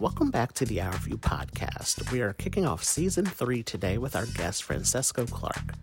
[0.00, 2.10] Welcome back to the Our View podcast.
[2.10, 5.74] We are kicking off season three today with our guest, Francesco Clark.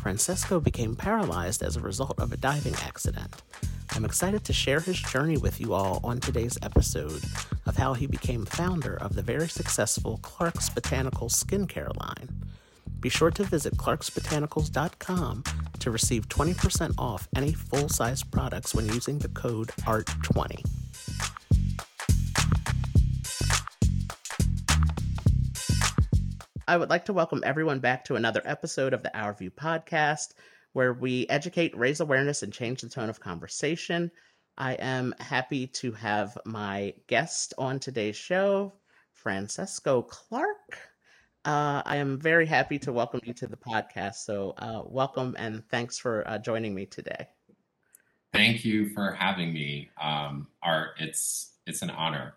[0.00, 3.42] Francesco became paralyzed as a result of a diving accident.
[3.90, 7.20] I'm excited to share his journey with you all on today's episode
[7.66, 12.28] of how he became founder of the very successful Clark's Botanical skincare line.
[13.00, 15.44] Be sure to visit clarksbotanicals.com
[15.80, 20.64] to receive 20% off any full size products when using the code ART20.
[26.66, 30.32] I would like to welcome everyone back to another episode of the Our View podcast,
[30.72, 34.10] where we educate, raise awareness, and change the tone of conversation.
[34.56, 38.72] I am happy to have my guest on today's show,
[39.12, 40.78] Francesco Clark.
[41.44, 44.24] Uh, I am very happy to welcome you to the podcast.
[44.24, 47.28] So, uh, welcome and thanks for uh, joining me today.
[48.32, 50.92] Thank you for having me, um, Art.
[50.98, 52.34] It's it's an honor.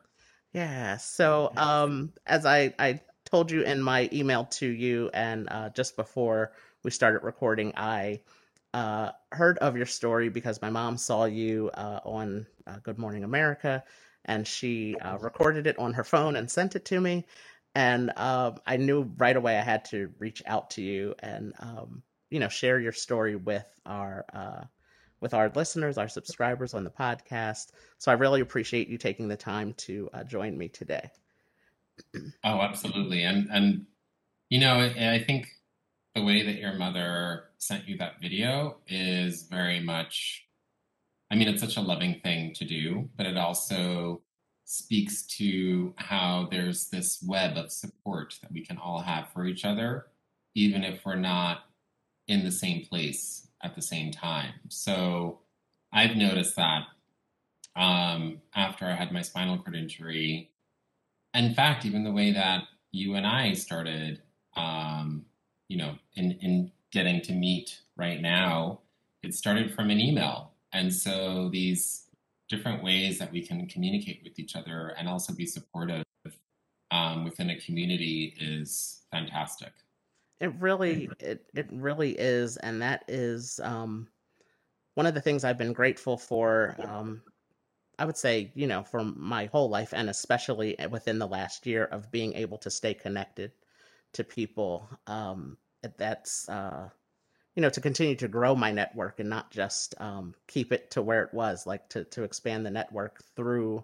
[0.51, 0.97] Yeah.
[0.97, 5.95] So, um, as I I told you in my email to you, and uh, just
[5.95, 8.21] before we started recording, I
[8.73, 13.23] uh, heard of your story because my mom saw you uh, on uh, Good Morning
[13.23, 13.83] America,
[14.25, 17.25] and she uh, recorded it on her phone and sent it to me.
[17.75, 22.01] And um, I knew right away I had to reach out to you and um,
[22.29, 24.63] you know share your story with our uh,
[25.19, 27.71] with our listeners, our subscribers on the podcast.
[27.97, 31.09] So I really appreciate you taking the time to join me today.
[32.43, 33.23] Oh, absolutely.
[33.23, 33.85] And and
[34.49, 35.47] you know, I think
[36.15, 40.47] the way that your mother sent you that video is very much
[41.29, 44.21] I mean, it's such a loving thing to do, but it also
[44.63, 49.65] speaks to how there's this web of support that we can all have for each
[49.65, 50.07] other,
[50.55, 51.59] even if we're not
[52.27, 54.53] in the same place at the same time.
[54.69, 55.39] So
[55.91, 56.83] I've noticed that
[57.75, 60.51] um, after I had my spinal cord injury,
[61.37, 64.21] in fact, even the way that you and I started,
[64.55, 65.25] um,
[65.67, 68.79] you know, in, in getting to meet right now,
[69.23, 70.51] it started from an email.
[70.73, 72.09] And so these
[72.49, 76.03] different ways that we can communicate with each other and also be supportive
[76.91, 79.73] um, within a community is fantastic.
[80.39, 82.57] It really, it, it really is.
[82.57, 84.07] And that is um,
[84.95, 87.21] one of the things I've been grateful for um,
[87.99, 91.85] I would say, you know, for my whole life and especially within the last year
[91.85, 93.51] of being able to stay connected
[94.13, 94.89] to people.
[95.07, 95.57] Um,
[95.97, 96.89] that's, uh,
[97.55, 101.01] you know, to continue to grow my network and not just um, keep it to
[101.01, 103.83] where it was, like to, to expand the network through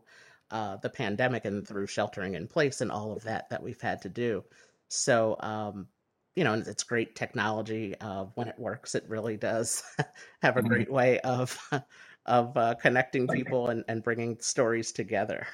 [0.52, 4.02] uh, the pandemic and through sheltering in place and all of that that we've had
[4.04, 4.44] to do.
[4.90, 5.88] So, um,
[6.36, 7.96] you know, it's great technology.
[8.00, 9.84] Uh, when it works, it really does
[10.42, 10.68] have a mm-hmm.
[10.68, 11.58] great way of
[12.26, 15.48] of uh, connecting people and, and bringing stories together.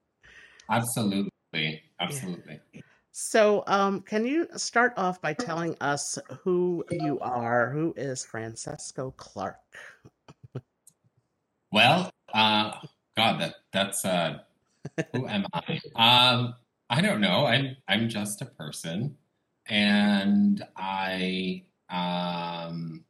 [0.70, 2.60] absolutely, absolutely.
[2.72, 2.80] Yeah.
[3.12, 7.70] So, um, can you start off by telling us who you are?
[7.70, 9.56] Who is Francesco Clark?
[11.72, 12.72] well, uh,
[13.16, 14.40] God, that that's uh,
[15.14, 15.80] who am I?
[15.94, 16.54] Um,
[16.90, 17.46] I don't know.
[17.46, 19.16] I'm I'm just a person,
[19.66, 23.04] and I um,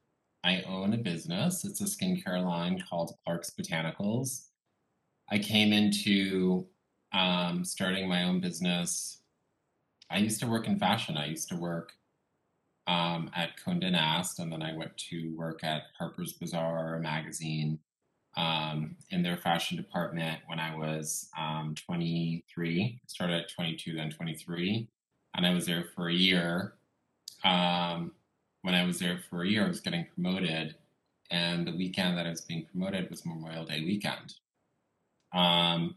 [0.47, 1.65] I own a business.
[1.65, 4.47] It's a skincare line called Clark's Botanicals.
[5.29, 6.67] I came into
[7.13, 9.23] um, starting my own business.
[10.09, 11.17] I used to work in fashion.
[11.17, 11.95] I used to work
[12.87, 17.81] um, at Condé Nast, and then I went to work at Harper's Bazaar magazine
[18.37, 23.01] um, in their fashion department when I was um, 23.
[23.09, 24.89] Started at 22, then 23,
[25.35, 26.75] and I was there for a year.
[27.43, 28.13] Um,
[28.67, 30.75] when I was there for a year, I was getting promoted,
[31.31, 34.35] and the weekend that I was being promoted was Memorial Day weekend.
[35.33, 35.95] Um,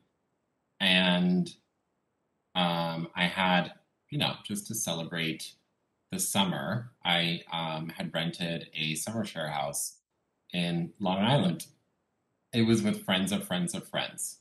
[0.80, 1.52] and
[2.54, 3.74] um, I had,
[4.12, 5.54] you know, just to celebrate
[6.12, 9.96] the summer, I um, had rented a summer share house
[10.54, 11.66] in Long Island.
[12.54, 14.38] It was with friends of friends of friends,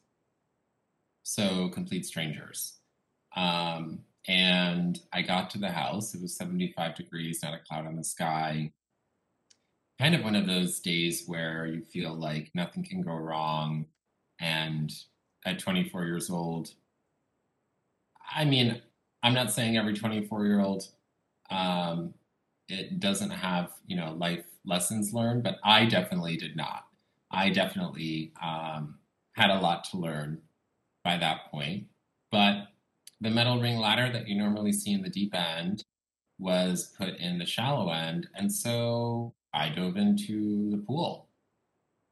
[1.22, 2.74] so complete strangers.
[3.34, 6.14] Um, and I got to the house.
[6.14, 8.72] It was 75 degrees, not a cloud on the sky.
[9.98, 13.86] Kind of one of those days where you feel like nothing can go wrong.
[14.40, 14.92] And
[15.44, 16.72] at 24 years old,
[18.34, 18.80] I mean,
[19.22, 20.88] I'm not saying every 24 year old
[21.50, 22.14] um,
[22.68, 26.84] it doesn't have you know life lessons learned, but I definitely did not.
[27.30, 28.98] I definitely um,
[29.32, 30.40] had a lot to learn
[31.04, 31.86] by that point.
[32.30, 32.68] But
[33.20, 35.84] the metal ring ladder that you normally see in the deep end
[36.38, 38.28] was put in the shallow end.
[38.34, 41.28] And so I dove into the pool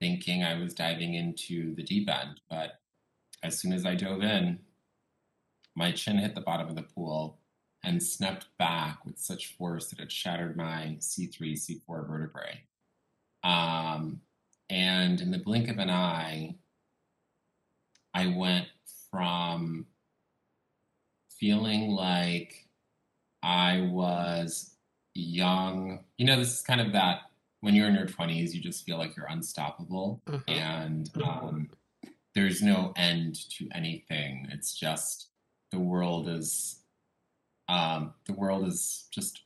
[0.01, 2.41] thinking I was diving into the deep end.
[2.51, 2.81] But
[3.43, 4.59] as soon as I dove in,
[5.75, 7.39] my chin hit the bottom of the pool
[7.85, 12.63] and snapped back with such force that it shattered my C3, C4 vertebrae.
[13.45, 14.21] Um,
[14.69, 16.57] and in the blink of an eye,
[18.13, 18.67] I went
[19.11, 19.87] from
[21.39, 22.67] feeling like
[23.43, 24.77] I was
[25.15, 26.01] young.
[26.19, 27.23] You know, this is kind of that
[27.61, 30.51] when you're in your 20s, you just feel like you're unstoppable mm-hmm.
[30.51, 31.69] and um,
[32.35, 34.47] there's no end to anything.
[34.53, 35.29] It's just
[35.73, 36.83] the world is
[37.69, 39.43] um, the world is just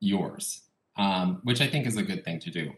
[0.00, 0.62] yours,
[0.96, 2.72] um, which I think is a good thing to do.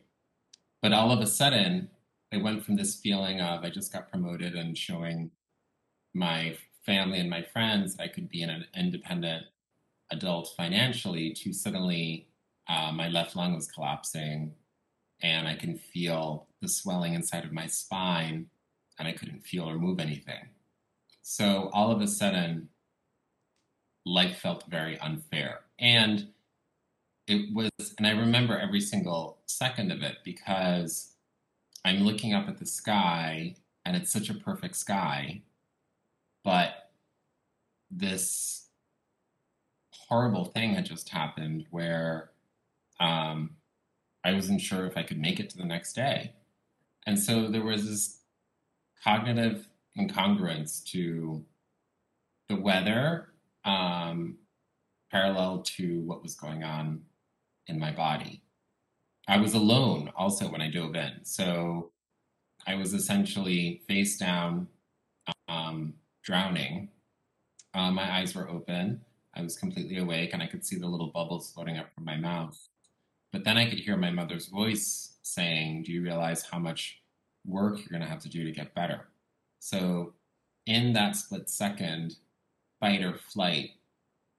[0.80, 1.90] But all of a sudden,
[2.32, 5.30] I went from this feeling of I just got promoted and showing
[6.14, 9.46] my family and my friends I could be an independent
[10.10, 12.28] adult financially to suddenly
[12.68, 14.54] uh, my left lung was collapsing
[15.22, 18.46] and I can feel the swelling inside of my spine
[18.98, 20.48] and I couldn't feel or move anything.
[21.22, 22.68] So all of a sudden,
[24.04, 25.60] life felt very unfair.
[25.78, 26.28] And
[27.26, 31.14] it was, and I remember every single second of it because
[31.84, 33.54] I'm looking up at the sky
[33.84, 35.42] and it's such a perfect sky,
[36.44, 36.90] but
[37.90, 38.68] this
[40.08, 42.30] horrible thing had just happened where
[42.98, 43.50] um,
[44.24, 46.32] I wasn't sure if I could make it to the next day.
[47.06, 48.20] And so there was this
[49.02, 49.66] cognitive
[49.98, 51.44] incongruence to
[52.48, 53.32] the weather
[53.64, 54.36] um,
[55.10, 57.02] parallel to what was going on
[57.66, 58.42] in my body.
[59.28, 61.24] I was alone also when I dove in.
[61.24, 61.92] So
[62.66, 64.68] I was essentially face down,
[65.48, 65.94] um,
[66.30, 66.88] drowning.
[67.74, 69.00] Uh, my eyes were open.
[69.34, 72.16] I was completely awake and I could see the little bubbles floating up from my
[72.16, 72.56] mouth.
[73.32, 77.00] But then I could hear my mother's voice saying, Do you realize how much
[77.44, 79.08] work you're going to have to do to get better?
[79.58, 80.12] So,
[80.66, 82.16] in that split second,
[82.78, 83.70] fight or flight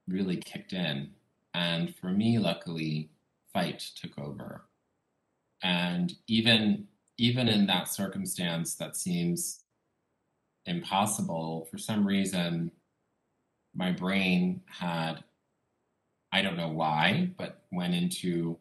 [0.08, 1.10] really kicked in.
[1.54, 3.10] And for me, luckily,
[3.52, 4.64] fight took over.
[5.62, 6.88] And even
[7.18, 9.61] even in that circumstance that seems
[10.66, 12.72] impossible, for some reason,
[13.74, 15.24] my brain had,
[16.32, 18.58] I don't know why, but went into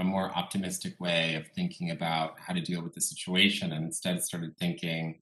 [0.00, 4.22] a more optimistic way of thinking about how to deal with the situation and instead
[4.24, 5.20] started thinking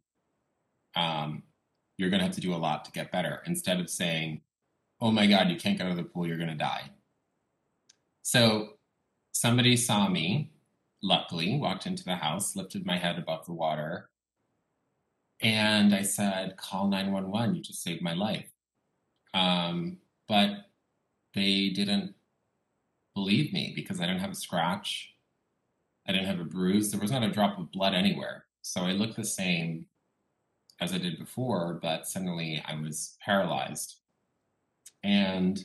[0.95, 1.43] um,
[1.97, 4.41] you're going to have to do a lot to get better instead of saying
[5.01, 6.91] oh my god you can't get out of the pool you're going to die.
[8.23, 8.75] So
[9.33, 10.53] somebody saw me
[11.03, 14.11] luckily walked into the house lifted my head above the water
[15.41, 18.47] and i said call 911 you just saved my life
[19.35, 20.51] um, but
[21.35, 22.15] they didn't
[23.15, 25.15] believe me because I didn't have a scratch.
[26.07, 26.91] I didn't have a bruise.
[26.91, 28.45] There was not a drop of blood anywhere.
[28.63, 29.87] So I looked the same
[30.81, 33.97] as I did before, but suddenly I was paralyzed.
[35.03, 35.63] And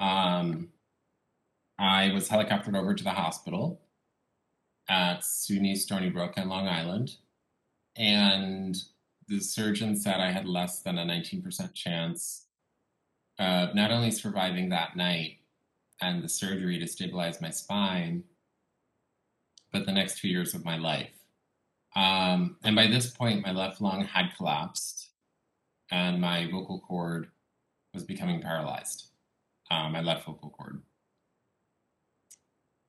[0.00, 0.68] um,
[1.78, 3.80] I was helicoptered over to the hospital
[4.88, 7.16] at SUNY Stony Brook in Long Island.
[7.96, 8.76] And
[9.28, 12.46] the surgeon said I had less than a 19% chance
[13.38, 15.38] of not only surviving that night,
[16.00, 18.22] and the surgery to stabilize my spine,
[19.72, 21.10] but the next two years of my life.
[21.94, 25.10] Um, and by this point, my left lung had collapsed
[25.90, 27.28] and my vocal cord
[27.94, 29.08] was becoming paralyzed,
[29.70, 30.82] uh, my left vocal cord.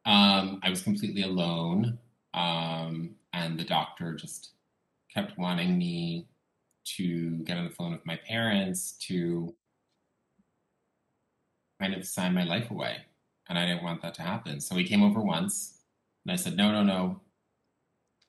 [0.06, 1.98] Um, I was completely alone,
[2.34, 4.52] um, and the doctor just
[5.14, 6.28] kept wanting me
[6.96, 9.54] to get on the phone with my parents to
[11.80, 12.98] kind of sign my life away.
[13.50, 14.60] And I didn't want that to happen.
[14.60, 15.80] So he came over once
[16.26, 17.22] and I said, no, no, no.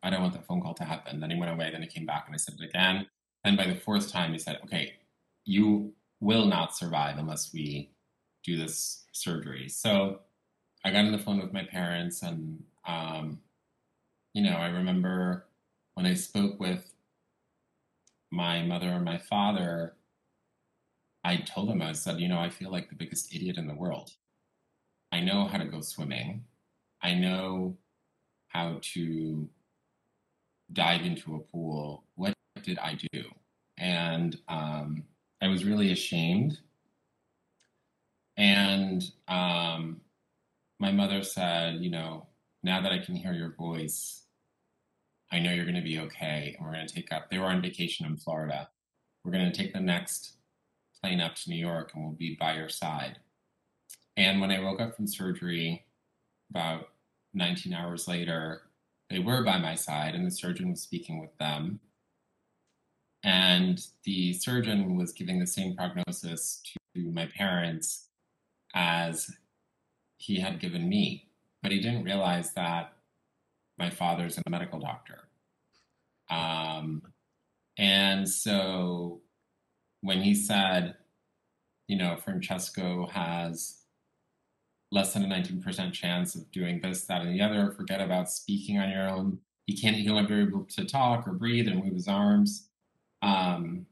[0.03, 1.19] I don't want that phone call to happen.
[1.19, 1.71] Then he went away.
[1.73, 3.07] Then he came back and I said it again.
[3.45, 4.95] And by the fourth time, he said, okay,
[5.45, 7.91] you will not survive unless we
[8.45, 9.69] do this surgery.
[9.69, 10.21] So
[10.85, 13.41] I got on the phone with my parents and, um,
[14.35, 15.48] you know, I remember
[15.99, 16.95] when I spoke with
[18.31, 19.95] my mother and my father,
[21.25, 23.75] I told them, I said, you know, I feel like the biggest idiot in the
[23.75, 24.13] world.
[25.11, 26.45] I know how to go swimming.
[27.03, 27.79] I know
[28.47, 29.49] how to
[30.73, 32.05] dive into a pool.
[32.15, 33.25] What did I do?
[33.77, 35.03] And um,
[35.43, 36.61] I was really ashamed.
[38.37, 40.01] And um,
[40.79, 42.29] my mother said, you know,
[42.63, 44.28] now that I can hear your voice,
[45.33, 46.55] I know you're going to be okay.
[46.57, 48.69] And we're going to take up, they were on vacation in Florida.
[49.25, 50.35] We're going to take the next
[51.01, 53.19] plane up to New York and we'll be by your side.
[54.17, 55.87] And when I woke up from surgery
[56.51, 56.89] about
[57.35, 58.63] 19 hours later,
[59.11, 61.81] they were by my side and the surgeon was speaking with them.
[63.25, 66.63] and the surgeon was giving the same prognosis
[66.95, 68.09] to my parents
[68.75, 69.31] as
[70.17, 71.29] he had given me.
[71.63, 72.93] But he didn't realize that
[73.79, 75.29] my father's a medical doctor.
[76.31, 77.03] Um,
[77.79, 79.21] and so
[80.01, 80.97] when he said,
[81.87, 83.79] you know, Francesco has
[84.91, 88.79] less than a 19% chance of doing this, that, and the other, forget about speaking
[88.79, 89.39] on your own.
[89.67, 92.69] He can't, he'll never be able to talk or breathe or move his arms.
[93.23, 93.87] Um,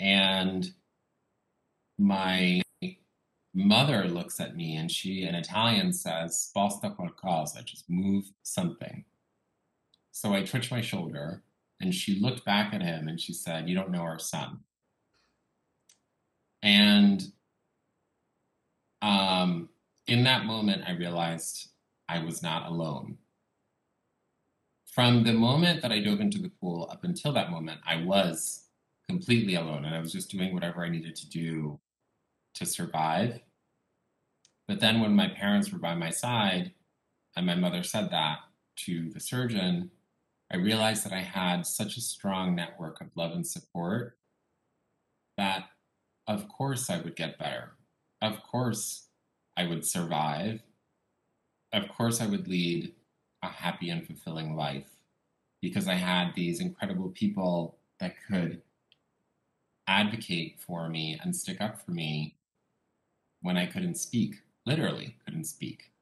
[0.00, 0.70] and
[1.98, 2.62] my
[3.54, 9.04] mother looks at me and she, in Italian, says, sposta qualcosa, just move something.
[10.10, 11.42] So I twitched my shoulder
[11.80, 14.60] and she looked back at him and she said, You don't know our son.
[16.62, 17.22] And
[19.02, 19.68] um,
[20.06, 21.68] in that moment, I realized
[22.08, 23.18] I was not alone.
[24.86, 28.64] From the moment that I dove into the pool up until that moment, I was
[29.08, 31.78] completely alone and I was just doing whatever I needed to do
[32.54, 33.40] to survive.
[34.66, 36.72] But then when my parents were by my side
[37.36, 38.38] and my mother said that
[38.76, 39.90] to the surgeon,
[40.52, 44.16] I realized that I had such a strong network of love and support
[45.36, 45.64] that,
[46.26, 47.72] of course, I would get better.
[48.22, 49.08] Of course,
[49.56, 50.60] I would survive.
[51.72, 52.94] Of course, I would lead
[53.42, 54.88] a happy and fulfilling life
[55.60, 58.62] because I had these incredible people that could
[59.86, 62.36] advocate for me and stick up for me
[63.44, 65.92] when I couldn't speak, literally couldn't speak.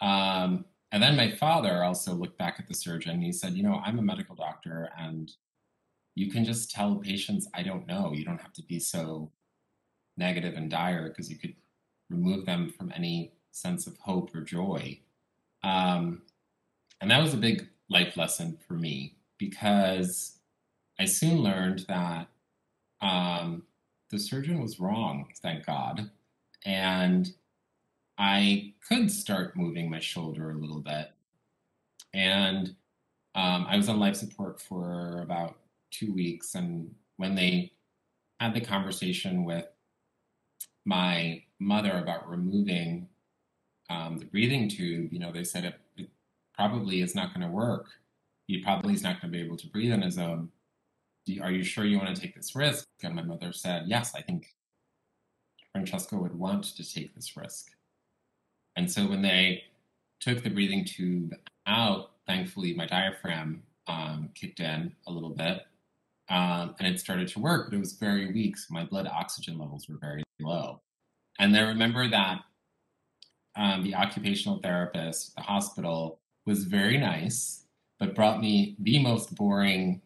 [0.00, 3.22] Um, and then my father also looked back at the surgeon.
[3.22, 5.30] he said, You know, I'm a medical doctor, and
[6.16, 8.12] you can just tell patients, I don't know.
[8.12, 9.30] You don't have to be so
[10.16, 11.54] negative and dire because you could
[12.10, 14.98] remove them from any sense of hope or joy.
[15.62, 16.22] Um,
[17.00, 20.38] and that was a big life lesson for me because
[20.98, 22.26] I soon learned that
[23.00, 23.62] um,
[24.10, 26.10] the surgeon was wrong, thank God.
[26.64, 27.32] And
[28.18, 31.12] I could start moving my shoulder a little bit.
[32.12, 32.74] And
[33.34, 35.56] um, I was on life support for about
[35.90, 36.54] two weeks.
[36.54, 37.72] And when they
[38.40, 39.66] had the conversation with
[40.84, 43.08] my mother about removing
[43.88, 46.08] um, the breathing tube, you know, they said it, it
[46.54, 47.88] probably is not going to work.
[48.46, 50.50] He probably is not going to be able to breathe on his own.
[51.40, 52.86] Are you sure you want to take this risk?
[53.02, 54.48] And my mother said, Yes, I think
[55.72, 57.72] Francesco would want to take this risk.
[58.76, 59.64] And so when they
[60.20, 61.34] took the breathing tube
[61.66, 65.62] out, thankfully my diaphragm um, kicked in a little bit
[66.28, 68.56] um, and it started to work, but it was very weak.
[68.56, 70.80] So my blood oxygen levels were very low.
[71.38, 72.40] And I remember that
[73.56, 77.64] um, the occupational therapist, the hospital, was very nice,
[77.98, 80.00] but brought me the most boring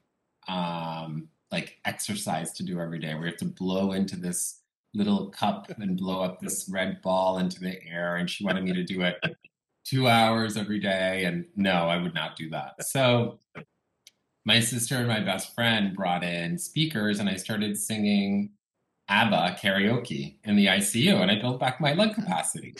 [0.48, 4.60] um, like exercise to do every day where you have to blow into this
[4.94, 8.16] little cup and blow up this red ball into the air.
[8.16, 9.16] And she wanted me to do it
[9.84, 11.24] two hours every day.
[11.24, 12.82] And no, I would not do that.
[12.84, 13.38] So
[14.44, 18.50] my sister and my best friend brought in speakers and I started singing
[19.08, 22.74] ABBA karaoke in the ICU and I built back my lung capacity.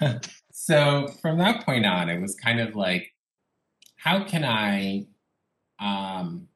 [0.52, 3.12] so from that point on, it was kind of like,
[3.96, 5.06] how can I,
[5.80, 6.48] um,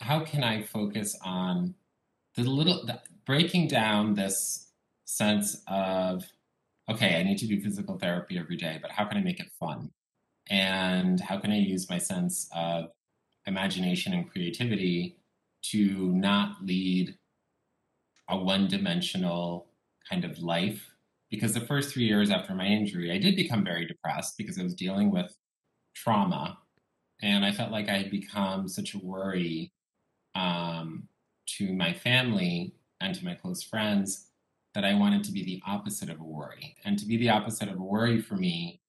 [0.00, 1.74] how can I focus on
[2.36, 4.70] the little, the, breaking down this
[5.04, 6.24] sense of
[6.90, 9.50] okay, I need to do physical therapy every day, but how can I make it
[9.58, 9.90] fun?
[10.50, 12.90] And how can I use my sense of
[13.46, 15.16] imagination and creativity
[15.70, 17.16] to not lead
[18.28, 19.66] a one dimensional
[20.08, 20.90] kind of life?
[21.30, 24.62] Because the first three years after my injury, I did become very depressed because I
[24.62, 25.34] was dealing with
[25.96, 26.58] trauma.
[27.22, 29.72] And I felt like I had become such a worry
[30.34, 31.08] um,
[31.56, 34.28] to my family and to my close friends
[34.74, 36.74] that I wanted to be the opposite of a worry.
[36.84, 38.80] And to be the opposite of a worry for me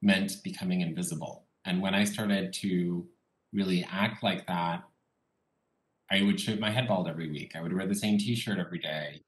[0.00, 1.46] meant becoming invisible.
[1.64, 3.06] And when I started to
[3.52, 4.84] really act like that,
[6.10, 7.52] I would shave my head bald every week.
[7.56, 9.22] I would wear the same t shirt every day.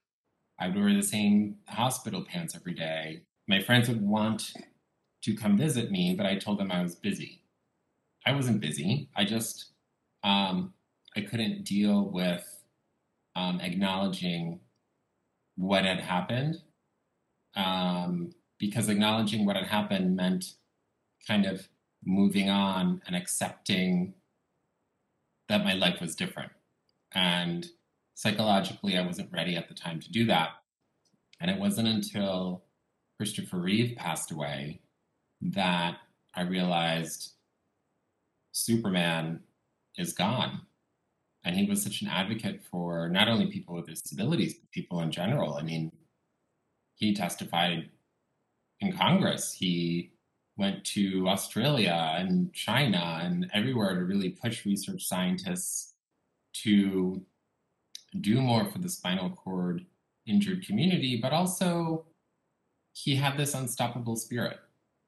[0.59, 3.23] I would wear the same hospital pants every day.
[3.49, 4.53] My friends would want
[5.23, 7.43] to come visit me, but I told them I was busy.
[8.25, 9.09] I wasn't busy.
[9.17, 9.73] I just
[10.23, 10.73] um,
[11.17, 12.56] I couldn't deal with
[13.37, 14.59] um, acknowledging
[15.57, 16.57] what had happened,
[17.55, 20.55] um, because acknowledging what had happened meant
[21.29, 21.69] kind of
[22.05, 24.15] moving on and accepting
[25.49, 26.51] that my life was different.
[27.15, 27.67] And
[28.15, 30.51] psychologically, I wasn't ready at the time to do that.
[31.41, 32.65] And it wasn't until
[33.19, 34.81] Christopher Reeve passed away
[35.43, 35.99] that
[36.35, 37.33] I realized
[38.53, 39.41] Superman
[39.99, 40.66] is gone
[41.47, 45.13] and he was such an advocate for not only people with disabilities, but people in
[45.13, 45.55] general.
[45.55, 45.93] I mean,
[46.97, 47.89] he testified
[48.81, 49.53] in Congress.
[49.53, 50.11] He
[50.57, 55.95] went to Australia and China and everywhere to really push research scientists
[56.65, 57.23] to
[58.21, 59.87] do more for the spinal cord
[60.27, 62.07] injured community, but also
[62.93, 64.59] he had this unstoppable spirit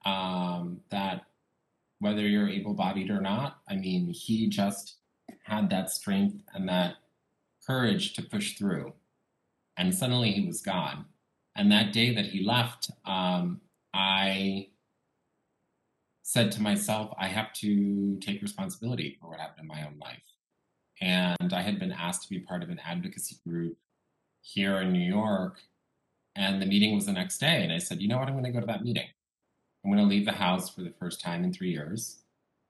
[0.05, 1.25] um, that
[1.99, 4.99] whether you're able bodied or not, I mean, he just
[5.45, 6.97] had that strength and that
[7.67, 8.93] courage to push through.
[9.77, 11.07] And suddenly he was gone.
[11.57, 13.61] And that day that he left, um,
[13.93, 14.69] I
[16.23, 20.23] said to myself, I have to take responsibility for what happened in my own life.
[21.01, 23.77] And I had been asked to be part of an advocacy group
[24.41, 25.59] here in New York.
[26.37, 27.63] And the meeting was the next day.
[27.63, 28.29] And I said, you know what?
[28.29, 29.09] I'm going to go to that meeting.
[29.85, 32.19] I'm going to leave the house for the first time in three years.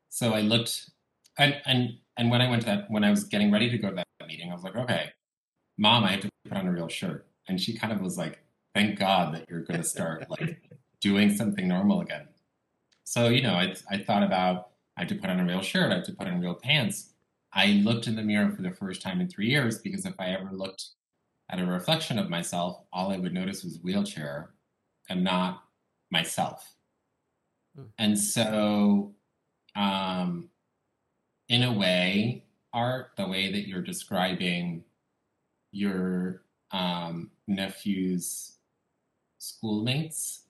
[0.08, 0.90] So I looked,
[1.36, 3.90] and and and when I went to that, when I was getting ready to go
[3.90, 5.10] to that meeting, I was like, okay,
[5.78, 7.26] mom, I have to put on a real shirt.
[7.48, 8.42] And she kind of was like,
[8.74, 10.60] thank God that you're going to start like
[11.00, 12.28] doing something normal again.
[13.04, 15.92] So you know, I I thought about I have to put on a real shirt,
[15.92, 17.14] I have to put on real pants.
[17.54, 20.30] I looked in the mirror for the first time in three years because if I
[20.30, 20.84] ever looked
[21.50, 24.50] at a reflection of myself, all I would notice was wheelchair
[25.08, 25.62] and not
[26.10, 26.74] myself.
[27.78, 27.86] Mm.
[27.98, 29.14] And so,
[29.74, 30.50] um,
[31.48, 34.84] in a way, art, the way that you're describing
[35.72, 38.56] your um, nephew's
[39.38, 40.42] schoolmates,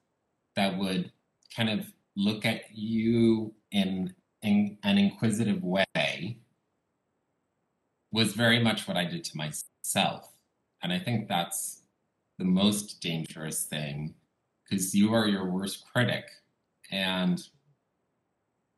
[0.57, 1.13] that would
[1.55, 1.87] kind of
[2.17, 4.13] look at you in,
[4.43, 6.39] in an inquisitive way,
[8.11, 10.33] was very much what I did to myself.
[10.83, 11.83] And I think that's
[12.39, 14.15] the most dangerous thing
[14.65, 16.25] because you are your worst critic
[16.91, 17.43] and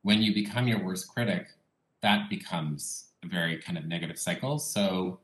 [0.03, 1.49] when you become your worst critic,
[2.03, 4.59] that becomes a very kind of negative cycle.
[4.59, 5.21] So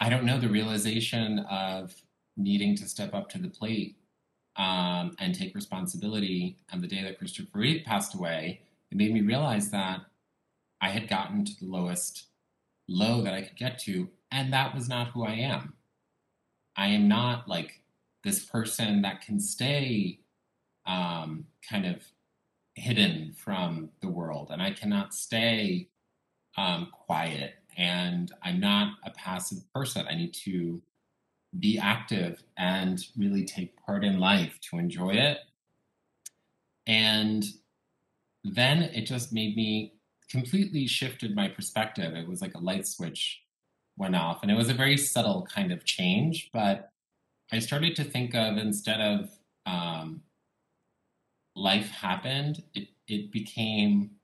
[0.00, 1.94] I don't know the realization of
[2.36, 3.96] needing to step up to the plate
[4.56, 6.56] um, and take responsibility.
[6.70, 10.00] And the day that Christopher Reeve passed away, it made me realize that
[10.80, 12.24] I had gotten to the lowest
[12.88, 15.74] low that I could get to, and that was not who I am.
[16.76, 17.80] I am not like
[18.24, 20.18] this person that can stay
[20.86, 22.02] um, kind of
[22.74, 25.88] hidden from the world, and I cannot stay
[26.56, 27.54] um, quiet.
[27.76, 30.06] And I'm not a passive person.
[30.08, 30.82] I need to
[31.58, 35.38] be active and really take part in life to enjoy it.
[36.86, 37.44] And
[38.44, 39.94] then it just made me
[40.30, 42.14] completely shifted my perspective.
[42.14, 43.40] It was like a light switch
[43.96, 46.50] went off, and it was a very subtle kind of change.
[46.52, 46.90] But
[47.52, 49.30] I started to think of instead of
[49.66, 50.22] um,
[51.54, 54.16] life happened, it, it became,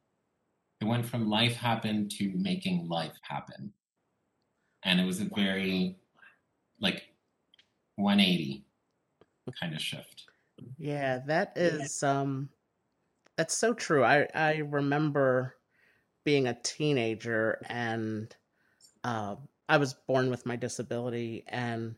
[0.80, 3.74] it went from life happened to making life happen.
[4.82, 6.00] And it was a very,
[6.80, 7.14] like,
[7.96, 8.66] 180
[9.60, 10.28] kind of shift.
[10.76, 12.50] Yeah, that is, um,
[13.36, 14.04] that's so true.
[14.04, 15.56] I, I remember
[16.24, 18.34] being a teenager and,
[19.04, 19.36] uh,
[19.68, 21.96] I was born with my disability and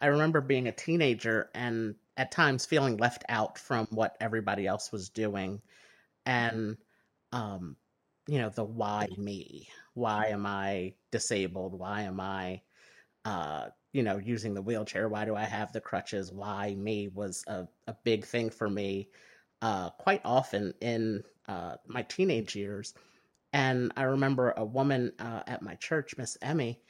[0.00, 4.90] I remember being a teenager and at times feeling left out from what everybody else
[4.92, 5.60] was doing
[6.26, 6.76] and
[7.32, 7.76] um
[8.28, 9.68] you know the why me?
[9.94, 11.78] Why am i disabled?
[11.78, 12.60] Why am i
[13.24, 15.08] uh you know using the wheelchair?
[15.08, 16.32] Why do i have the crutches?
[16.32, 19.10] Why me was a, a big thing for me
[19.62, 22.94] uh quite often in uh my teenage years.
[23.52, 26.82] And i remember a woman uh, at my church miss emmy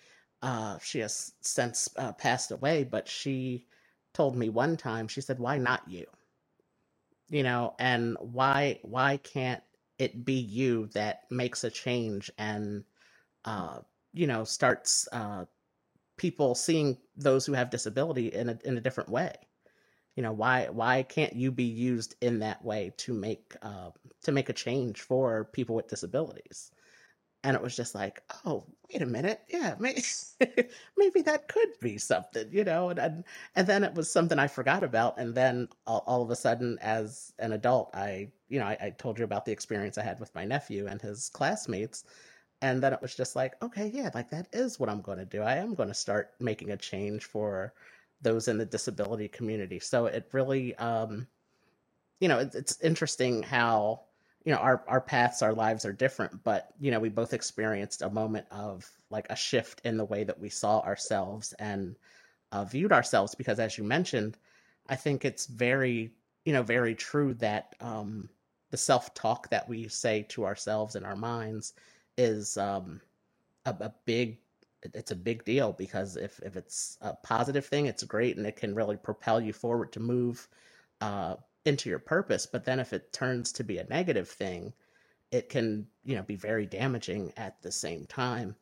[0.42, 3.66] uh she has since uh, passed away but she
[4.16, 6.07] told me one time, she said, Why not you?
[7.29, 9.62] You know, and why why can't
[9.98, 12.85] it be you that makes a change and
[13.44, 13.81] uh,
[14.14, 15.46] you know, starts uh
[16.18, 19.35] people seeing those who have disability in a in a different way?
[20.16, 23.90] You know, why why can't you be used in that way to make uh
[24.24, 26.72] to make a change for people with disabilities?
[27.46, 30.02] And it was just like, oh, wait a minute, yeah, maybe,
[30.96, 34.48] maybe that could be something, you know, and, and and then it was something I
[34.48, 38.66] forgot about, and then all, all of a sudden, as an adult, I, you know,
[38.66, 42.02] I, I told you about the experience I had with my nephew and his classmates,
[42.62, 45.24] and then it was just like, okay, yeah, like that is what I'm going to
[45.24, 45.42] do.
[45.42, 47.74] I am going to start making a change for
[48.22, 49.78] those in the disability community.
[49.78, 51.28] So it really, um,
[52.20, 54.06] you know, it, it's interesting how
[54.46, 58.02] you know our our paths our lives are different but you know we both experienced
[58.02, 61.96] a moment of like a shift in the way that we saw ourselves and
[62.52, 64.38] uh, viewed ourselves because as you mentioned
[64.88, 66.12] i think it's very
[66.46, 68.30] you know very true that um
[68.72, 71.74] the self-talk that we say to ourselves in our minds
[72.18, 73.00] is um
[73.66, 74.38] a, a big
[74.94, 78.56] it's a big deal because if if it's a positive thing, it's great and it
[78.56, 80.48] can really propel you forward to move
[81.00, 82.46] uh, into your purpose.
[82.46, 84.72] But then if it turns to be a negative thing,
[85.33, 88.57] it can you know be very damaging at the same time.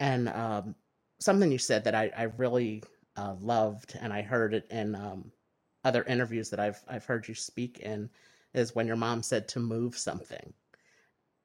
[0.00, 0.74] And um,
[1.20, 2.82] something you said that I, I really
[3.16, 5.32] uh, loved, and I heard it in um,
[5.84, 8.10] other interviews that I've I've heard you speak in,
[8.54, 10.52] is when your mom said to move something,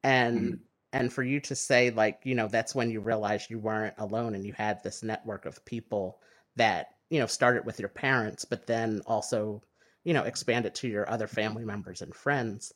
[0.04, 0.54] and mm-hmm
[0.92, 4.34] and for you to say like you know that's when you realized you weren't alone
[4.34, 6.20] and you had this network of people
[6.56, 9.62] that you know started with your parents but then also
[10.08, 12.72] you know expand it to your other family members and friends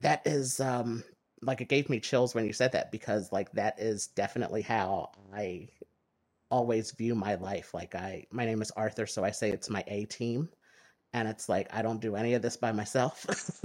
[0.00, 1.04] that is um
[1.42, 5.10] like it gave me chills when you said that because like that is definitely how
[5.34, 5.68] i
[6.50, 9.84] always view my life like i my name is arthur so i say it's my
[9.88, 10.48] a team
[11.14, 13.62] and it's like I don't do any of this by myself.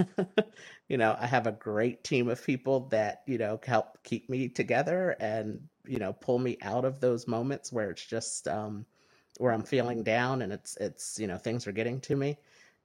[0.89, 4.49] you know, I have a great team of people that, you know, help keep me
[4.49, 8.85] together and, you know, pull me out of those moments where it's just um
[9.39, 12.37] where I'm feeling down and it's it's, you know, things are getting to me.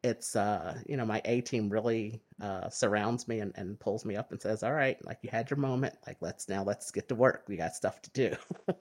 [0.04, 4.14] It's uh, you know, my A team really uh surrounds me and, and pulls me
[4.16, 7.08] up and says, All right, like you had your moment, like let's now let's get
[7.08, 7.44] to work.
[7.48, 8.36] We got stuff to do.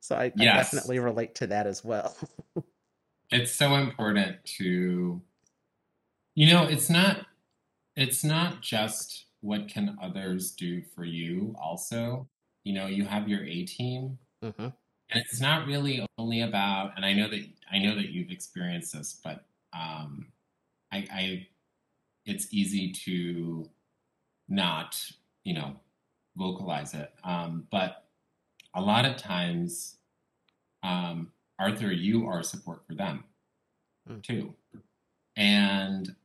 [0.00, 0.54] so I, yes.
[0.54, 2.16] I definitely relate to that as well
[3.30, 5.20] it's so important to
[6.34, 7.26] you know it's not
[7.96, 12.28] it's not just what can others do for you also
[12.64, 14.62] you know you have your a team mm-hmm.
[14.62, 14.74] and
[15.10, 19.20] it's not really only about and i know that i know that you've experienced this
[19.22, 20.26] but um
[20.92, 21.46] i i
[22.26, 23.64] it's easy to
[24.48, 25.00] not
[25.44, 25.74] you know
[26.36, 28.04] vocalize it um but
[28.74, 29.96] a lot of times
[30.82, 33.22] um Arthur, you are support for them
[34.08, 34.22] mm.
[34.22, 34.54] too.
[35.36, 36.16] And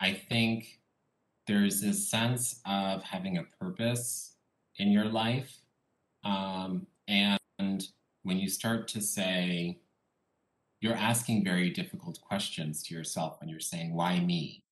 [0.00, 0.80] I think
[1.46, 4.36] there's this sense of having a purpose
[4.78, 5.58] in your life.
[6.24, 7.86] Um, and
[8.22, 9.80] when you start to say,
[10.84, 14.62] you're asking very difficult questions to yourself when you're saying, why me?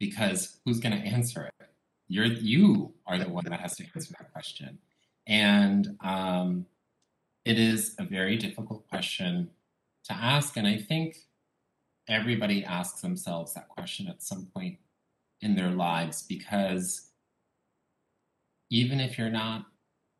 [0.00, 1.68] Because who's going to answer it?
[2.08, 4.76] You're, you are the one that has to answer that question.
[5.28, 6.66] And um,
[7.44, 9.48] it is a very difficult question
[10.06, 10.56] to ask.
[10.56, 11.18] And I think
[12.08, 14.78] everybody asks themselves that question at some point
[15.42, 17.12] in their lives because
[18.68, 19.66] even if you're not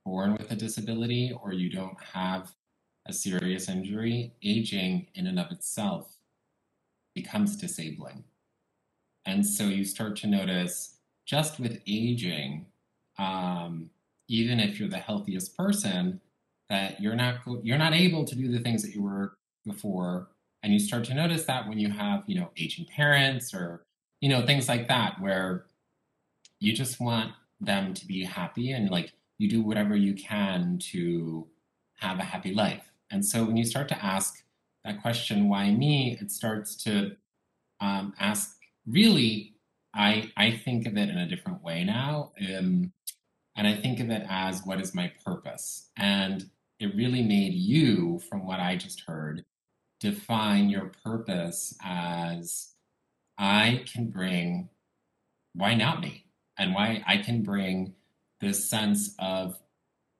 [0.04, 2.54] born with a disability or you don't have
[3.09, 6.16] a serious injury, aging in and of itself
[7.14, 8.25] becomes disabling.
[9.25, 12.66] And so you start to notice just with aging,
[13.19, 13.90] um,
[14.29, 16.21] even if you're the healthiest person,
[16.69, 20.29] that you're not you're not able to do the things that you were before
[20.62, 23.85] and you start to notice that when you have you know aging parents or
[24.21, 25.66] you know things like that where
[26.59, 31.47] you just want them to be happy and like you do whatever you can to
[31.99, 34.45] have a happy life and so when you start to ask
[34.85, 37.12] that question why me it starts to
[37.81, 39.55] um, ask really
[39.95, 42.92] i i think of it in a different way now um,
[43.57, 48.21] and i think of it as what is my purpose and it really made you,
[48.29, 49.45] from what I just heard,
[50.01, 52.75] define your purpose as
[53.38, 54.69] I can bring,
[55.55, 56.27] why not me?
[56.59, 57.95] And why I can bring
[58.40, 59.59] this sense of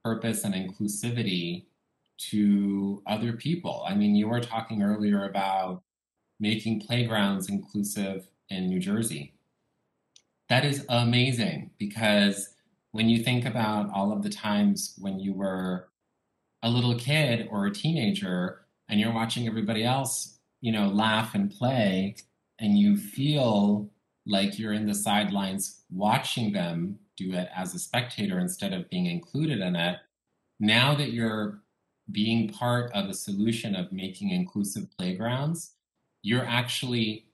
[0.03, 1.65] purpose and inclusivity
[2.18, 3.85] to other people.
[3.88, 5.83] I mean, you were talking earlier about
[6.40, 9.35] making playgrounds inclusive in New Jersey.
[10.48, 12.55] That is amazing because
[12.92, 15.88] when you think about all of the times when you were
[16.62, 21.50] a little kid or a teenager and you're watching everybody else, you know, laugh and
[21.50, 22.16] play,
[22.59, 23.90] and you feel
[24.26, 29.07] like you're in the sidelines watching them do it as a spectator instead of being
[29.07, 29.98] included in it.
[30.59, 31.61] Now that you're
[32.10, 35.72] being part of a solution of making inclusive playgrounds,
[36.22, 37.26] you're actually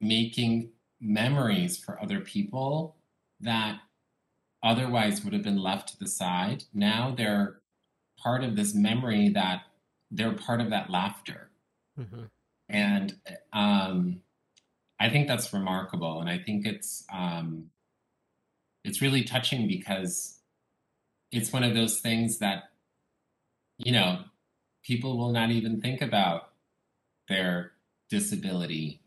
[0.00, 2.96] making memories for other people
[3.40, 3.80] that
[4.62, 6.64] otherwise would have been left to the side.
[6.72, 7.60] Now they're
[8.18, 9.62] part of this memory that
[10.10, 11.50] they're part of that laughter.
[11.98, 12.24] Mm-hmm.
[12.68, 13.16] And
[13.52, 14.22] um,
[14.98, 16.20] I think that's remarkable.
[16.20, 17.70] And I think it's, um,
[18.84, 20.38] it's really touching because
[21.32, 22.70] it's one of those things that,
[23.78, 24.20] you know,
[24.82, 26.50] people will not even think about
[27.28, 27.72] their
[28.08, 29.00] disability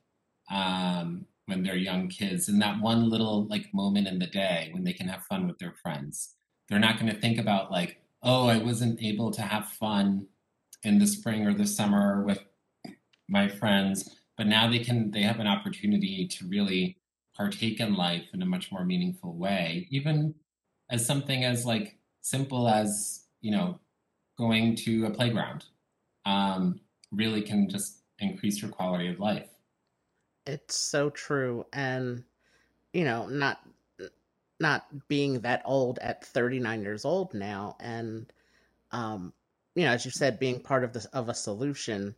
[0.52, 4.84] um, when they're young kids and that one little like moment in the day when
[4.84, 6.36] they can have fun with their friends.
[6.68, 10.28] They're not going to think about like, oh, I wasn't able to have fun
[10.84, 12.44] in the spring or the summer with
[13.28, 16.98] my friends, but now they can they have an opportunity to really
[17.36, 20.36] partake in life in a much more meaningful way, even
[20.90, 23.80] as something as like simple as you know
[24.40, 25.66] going to a playground
[26.26, 26.80] um,
[27.12, 29.50] really can just increase your quality of life.
[30.46, 32.24] It's so true, and
[32.94, 33.60] you know, not
[34.60, 38.32] not being that old at 39 years old now, and
[38.92, 39.34] um,
[39.76, 42.16] you know, as you said, being part of this of a solution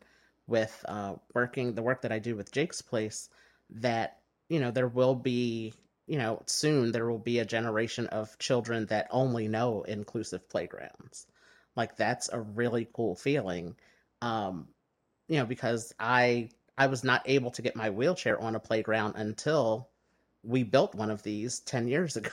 [0.47, 3.29] with uh, working the work that I do with Jake's Place,
[3.71, 5.73] that you know there will be
[6.05, 11.25] you know soon there will be a generation of children that only know inclusive playgrounds.
[11.75, 13.75] Like that's a really cool feeling,
[14.21, 14.67] um,
[15.27, 19.15] you know, because I I was not able to get my wheelchair on a playground
[19.15, 19.89] until
[20.43, 22.31] we built one of these 10 years ago.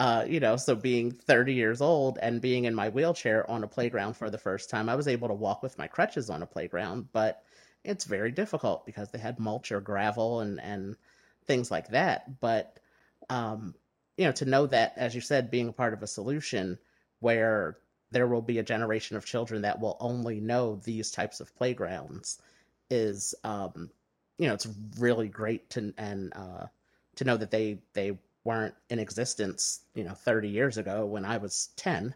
[0.00, 3.68] uh, you know, so being 30 years old and being in my wheelchair on a
[3.68, 6.46] playground for the first time, I was able to walk with my crutches on a
[6.46, 7.42] playground, but
[7.84, 10.96] it's very difficult because they had mulch or gravel and, and
[11.46, 12.40] things like that.
[12.40, 12.78] But,
[13.30, 13.74] um,
[14.16, 16.78] you know, to know that, as you said, being a part of a solution
[17.20, 17.78] where
[18.10, 22.40] there will be a generation of children that will only know these types of playgrounds
[22.90, 23.90] is, um,
[24.38, 26.66] you know, it's really great to, and, uh,
[27.16, 31.38] to know that they, they weren't in existence, you know, 30 years ago when I
[31.38, 32.14] was 10.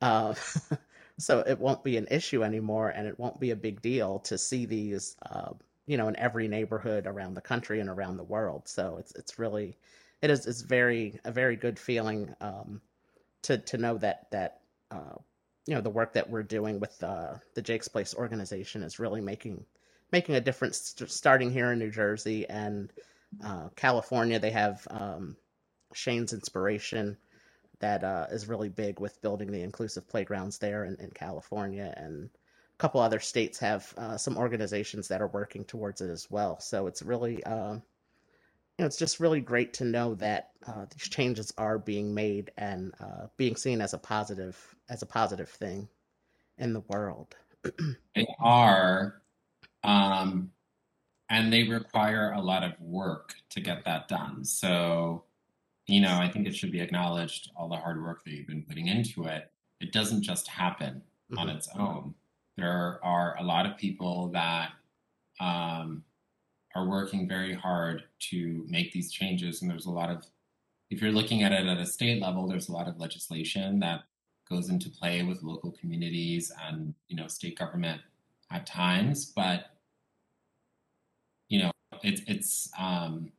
[0.00, 0.34] Uh,
[1.18, 4.38] so it won't be an issue anymore, and it won't be a big deal to
[4.38, 5.50] see these, uh,
[5.86, 8.68] you know, in every neighborhood around the country and around the world.
[8.68, 9.76] So it's it's really,
[10.22, 12.80] it is it's very a very good feeling um,
[13.42, 15.16] to to know that that uh,
[15.70, 19.20] you know the work that we're doing with uh, the Jake's Place organization is really
[19.20, 19.64] making
[20.10, 20.96] making a difference.
[21.06, 22.92] Starting here in New Jersey and
[23.44, 25.36] uh, California, they have um,
[25.94, 27.16] Shane's inspiration
[27.78, 31.94] that uh, is really big with building the inclusive playgrounds there in, in California.
[31.96, 32.30] And
[32.74, 36.58] a couple other states have uh, some organizations that are working towards it as well.
[36.58, 37.76] So it's really, uh,
[38.80, 42.50] you know, it's just really great to know that uh, these changes are being made
[42.56, 44.56] and uh, being seen as a positive,
[44.88, 45.86] as a positive thing
[46.56, 47.36] in the world.
[48.14, 49.20] they are,
[49.84, 50.50] um,
[51.28, 54.46] and they require a lot of work to get that done.
[54.46, 55.24] So
[55.86, 58.62] you know, I think it should be acknowledged all the hard work that you've been
[58.62, 59.50] putting into it.
[59.78, 61.38] It doesn't just happen mm-hmm.
[61.38, 62.14] on its own.
[62.56, 64.70] There are a lot of people that
[65.38, 66.02] um,
[66.74, 70.24] are working very hard to make these changes, and there's a lot of,
[70.90, 74.04] if you're looking at it at a state level, there's a lot of legislation that
[74.50, 78.00] goes into play with local communities and you know state government
[78.50, 79.76] at times, but
[81.48, 81.70] you know
[82.02, 83.30] it's it's um,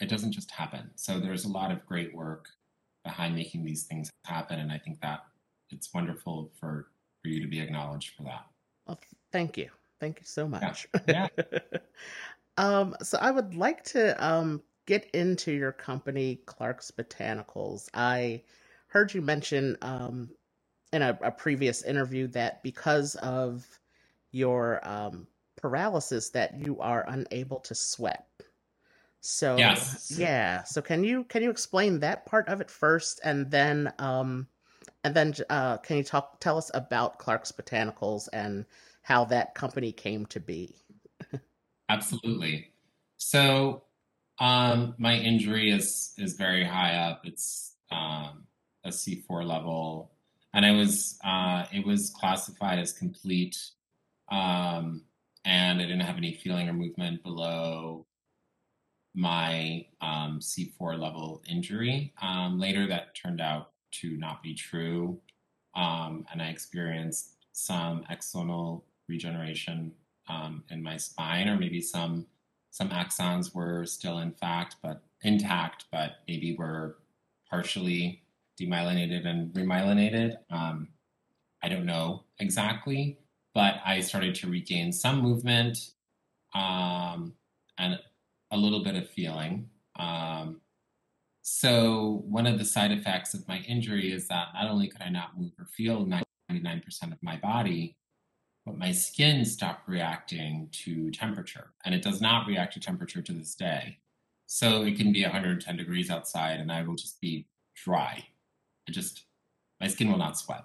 [0.00, 0.90] it doesn't just happen.
[0.96, 2.48] So there's a lot of great work
[3.04, 5.24] behind making these things happen, and I think that
[5.70, 6.88] it's wonderful for
[7.22, 8.46] for you to be acknowledged for that.
[8.86, 8.98] Well,
[9.32, 9.68] thank you,
[10.00, 10.88] thank you so much.
[11.06, 11.28] Yeah.
[11.38, 11.58] yeah.
[12.56, 17.88] um, so I would like to um get into your company, Clark's Botanicals.
[17.94, 18.42] I
[18.88, 20.30] heard you mention um
[20.92, 23.66] in a, a previous interview that because of
[24.32, 28.26] your um paralysis that you are unable to sweat.
[29.20, 30.12] So yes.
[30.16, 30.62] yeah.
[30.64, 34.46] So can you can you explain that part of it first, and then um,
[35.02, 38.64] and then uh, can you talk tell us about Clark's Botanicals and
[39.02, 40.76] how that company came to be?
[41.88, 42.68] Absolutely.
[43.16, 43.82] So
[44.38, 47.22] um, my injury is is very high up.
[47.24, 48.44] It's um,
[48.84, 50.12] a C4 level,
[50.52, 53.56] and I was uh, it was classified as complete,
[54.30, 55.02] um,
[55.44, 58.06] and I didn't have any feeling or movement below
[59.14, 62.12] my um, C4 level injury.
[62.20, 65.18] Um, later, that turned out to not be true,
[65.74, 69.92] um, and I experienced some axonal regeneration
[70.28, 72.26] um, in my spine, or maybe some
[72.70, 76.98] some axons were still in fact, but intact, but maybe were
[77.50, 78.22] partially
[78.60, 80.36] demyelinated and remyelinated.
[80.50, 80.88] Um,
[81.62, 83.18] I don't know exactly,
[83.54, 85.92] but I started to regain some movement.
[86.54, 87.34] Um,
[87.78, 87.98] and
[88.50, 89.68] a little bit of feeling.
[89.98, 90.60] Um,
[91.42, 95.08] so one of the side effects of my injury is that not only could I
[95.08, 97.96] not move or feel 99% of my body,
[98.66, 101.72] but my skin stopped reacting to temperature.
[101.84, 103.98] And it does not react to temperature to this day.
[104.46, 108.26] So it can be 110 degrees outside and I will just be dry.
[108.88, 109.24] It just,
[109.80, 110.64] my skin will not sweat.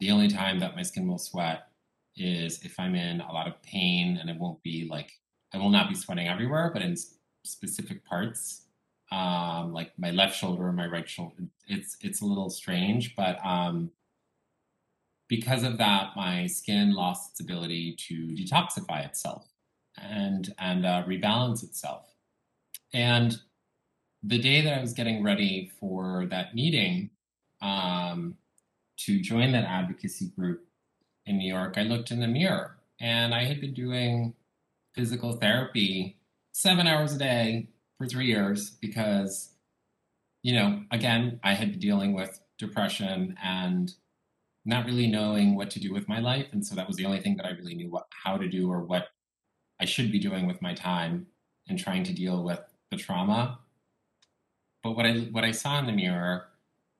[0.00, 1.68] The only time that my skin will sweat
[2.16, 5.12] is if I'm in a lot of pain and it won't be like
[5.52, 6.96] I will not be sweating everywhere, but in
[7.44, 8.62] specific parts,
[9.12, 13.14] um, like my left shoulder or my right shoulder, it's it's a little strange.
[13.14, 13.90] But um,
[15.28, 19.46] because of that, my skin lost its ability to detoxify itself
[19.96, 22.12] and and uh, rebalance itself.
[22.92, 23.36] And
[24.22, 27.10] the day that I was getting ready for that meeting,
[27.60, 28.36] um,
[28.96, 30.66] to join that advocacy group
[31.26, 34.34] in New York, I looked in the mirror and I had been doing
[34.94, 36.18] physical therapy
[36.52, 39.50] seven hours a day for three years because,
[40.42, 43.92] you know, again, I had been dealing with depression and
[44.64, 46.46] not really knowing what to do with my life.
[46.52, 48.70] And so that was the only thing that I really knew what, how to do
[48.70, 49.08] or what
[49.80, 51.26] I should be doing with my time
[51.68, 53.58] and trying to deal with the trauma.
[54.82, 56.48] But what I what I saw in the mirror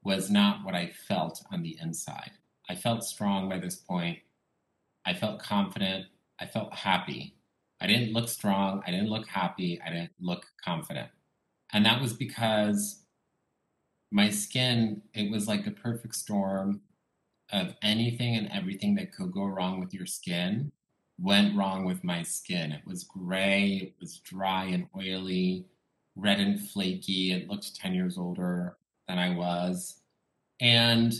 [0.02, 2.32] was not what I felt on the inside.
[2.68, 4.18] I felt strong by this point.
[5.06, 6.06] I felt confident.
[6.40, 7.36] I felt happy.
[7.80, 8.82] I didn't look strong.
[8.86, 9.80] I didn't look happy.
[9.84, 11.08] I didn't look confident.
[11.72, 13.02] And that was because
[14.10, 16.80] my skin, it was like a perfect storm
[17.52, 20.72] of anything and everything that could go wrong with your skin
[21.18, 22.72] went wrong with my skin.
[22.72, 25.66] It was gray, it was dry and oily,
[26.16, 27.32] red and flaky.
[27.32, 28.76] It looked 10 years older
[29.08, 30.00] than I was.
[30.60, 31.14] And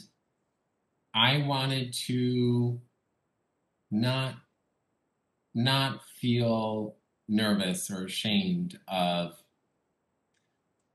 [1.14, 2.80] I wanted to
[3.90, 4.34] not
[5.54, 6.96] not feel
[7.28, 9.36] nervous or ashamed of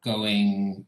[0.04, 0.86] going,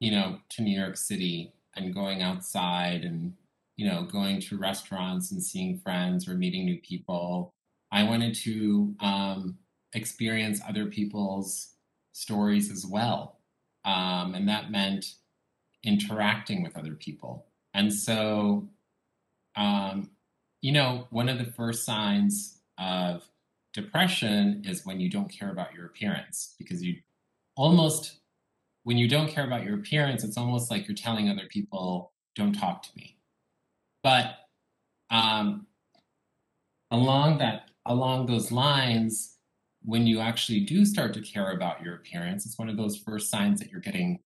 [0.00, 3.34] you know, to New York City and going outside and,
[3.76, 7.54] you know, going to restaurants and seeing friends or meeting new people.
[7.90, 9.58] I wanted to um,
[9.92, 11.74] experience other people's
[12.12, 13.38] stories as well.
[13.84, 15.14] Um, and that meant
[15.82, 17.46] interacting with other people.
[17.74, 18.68] And so,
[19.56, 20.10] um,
[20.60, 23.24] you know, one of the first signs of
[23.72, 26.96] depression is when you don't care about your appearance because you
[27.56, 28.20] almost,
[28.84, 32.52] when you don't care about your appearance, it's almost like you're telling other people, don't
[32.52, 33.16] talk to me.
[34.02, 34.34] But
[35.10, 35.66] um,
[36.90, 39.36] along that, along those lines,
[39.84, 43.30] when you actually do start to care about your appearance, it's one of those first
[43.30, 44.20] signs that you're getting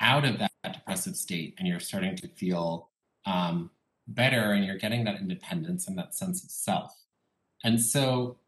[0.00, 2.90] out of that depressive state and you're starting to feel
[3.24, 3.70] um,
[4.08, 6.92] better and you're getting that independence and that sense of self.
[7.64, 8.38] And so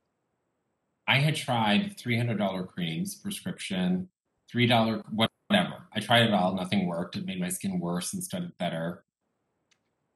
[1.07, 4.09] I had tried $300 creams, prescription,
[4.53, 5.77] $3, whatever.
[5.95, 7.17] I tried it all, nothing worked.
[7.17, 9.05] It made my skin worse instead of better.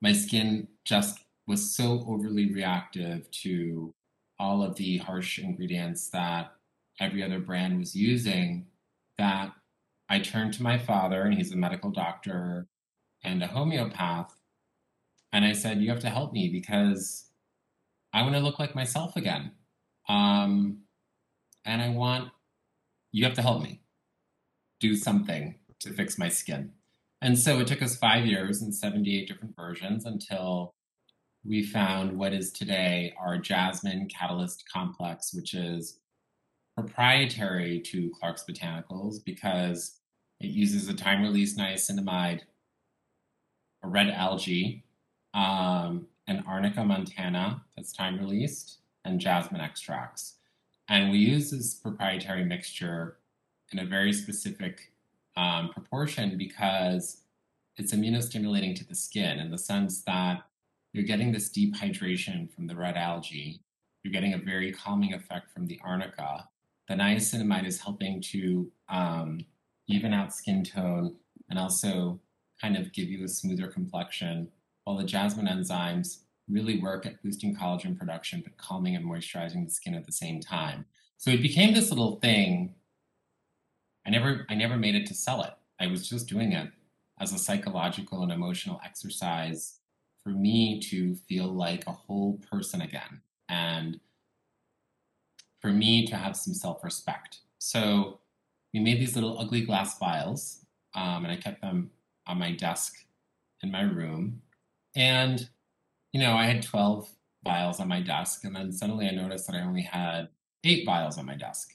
[0.00, 3.92] My skin just was so overly reactive to
[4.38, 6.52] all of the harsh ingredients that
[7.00, 8.66] every other brand was using
[9.18, 9.52] that
[10.08, 12.66] I turned to my father, and he's a medical doctor
[13.24, 14.34] and a homeopath.
[15.32, 17.26] And I said, You have to help me because
[18.12, 19.52] I want to look like myself again.
[20.08, 20.78] Um,
[21.64, 22.30] and I want,
[23.12, 23.82] you have to help me
[24.80, 26.72] do something to fix my skin.
[27.20, 30.74] And so it took us five years and 78 different versions until
[31.44, 35.98] we found what is today our Jasmine Catalyst Complex, which is
[36.76, 39.98] proprietary to Clark's Botanicals because
[40.40, 42.42] it uses a time release niacinamide,
[43.82, 44.84] a red algae,
[45.34, 50.34] um, an arnica montana that's time released, and jasmine extracts.
[50.88, 53.16] And we use this proprietary mixture
[53.72, 54.92] in a very specific
[55.38, 57.22] um, proportion because
[57.76, 60.42] it's immunostimulating to the skin in the sense that
[60.92, 63.60] you're getting this deep hydration from the red algae.
[64.02, 66.48] You're getting a very calming effect from the arnica.
[66.88, 69.44] The niacinamide is helping to um,
[69.86, 71.14] even out skin tone
[71.48, 72.18] and also
[72.60, 74.48] kind of give you a smoother complexion,
[74.84, 79.70] while the jasmine enzymes really work at boosting collagen production, but calming and moisturizing the
[79.70, 80.84] skin at the same time.
[81.18, 82.74] So it became this little thing.
[84.08, 85.52] I never, I never made it to sell it.
[85.78, 86.70] I was just doing it
[87.20, 89.80] as a psychological and emotional exercise
[90.24, 94.00] for me to feel like a whole person again and
[95.60, 97.40] for me to have some self respect.
[97.58, 98.20] So
[98.72, 101.90] we made these little ugly glass vials um, and I kept them
[102.26, 102.94] on my desk
[103.62, 104.40] in my room.
[104.96, 105.50] And,
[106.12, 107.10] you know, I had 12
[107.44, 108.44] vials on my desk.
[108.44, 110.28] And then suddenly I noticed that I only had
[110.64, 111.74] eight vials on my desk.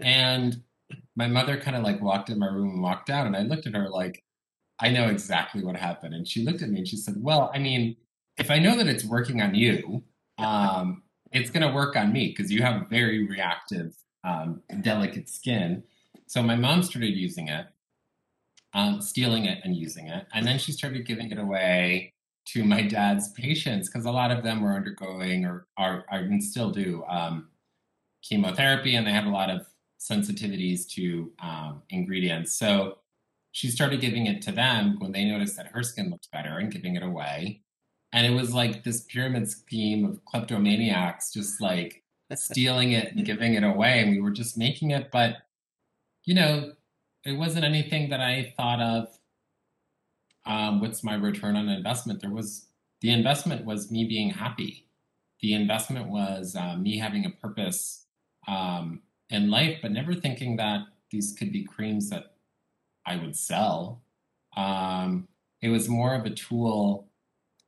[0.00, 0.64] And
[1.16, 3.26] my mother kind of like walked in my room and walked out.
[3.26, 4.22] And I looked at her like,
[4.78, 6.14] I know exactly what happened.
[6.14, 7.96] And she looked at me and she said, Well, I mean,
[8.36, 10.02] if I know that it's working on you,
[10.38, 11.02] um,
[11.32, 15.82] it's going to work on me because you have very reactive, um, delicate skin.
[16.26, 17.66] So my mom started using it,
[18.74, 20.26] um, stealing it and using it.
[20.34, 22.12] And then she started giving it away
[22.48, 26.42] to my dad's patients because a lot of them were undergoing or are, are and
[26.42, 27.48] still do um,
[28.22, 29.66] chemotherapy and they have a lot of
[29.98, 32.54] sensitivities to um, ingredients.
[32.54, 32.98] So
[33.52, 36.70] she started giving it to them when they noticed that her skin looked better and
[36.70, 37.62] giving it away.
[38.12, 42.02] And it was like this pyramid scheme of kleptomaniacs just like
[42.34, 44.00] stealing it and giving it away.
[44.00, 45.10] And we were just making it.
[45.10, 45.36] But,
[46.24, 46.72] you know,
[47.24, 49.08] it wasn't anything that I thought of
[50.46, 52.20] um, what's my return on investment?
[52.20, 52.66] There was
[53.00, 54.86] the investment was me being happy.
[55.40, 58.06] The investment was uh, me having a purpose
[58.48, 62.34] um, in life, but never thinking that these could be creams that
[63.04, 64.02] I would sell.
[64.56, 65.28] Um,
[65.62, 67.08] it was more of a tool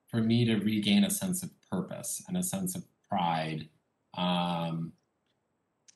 [0.09, 3.69] for me to regain a sense of purpose and a sense of pride
[4.17, 4.93] um,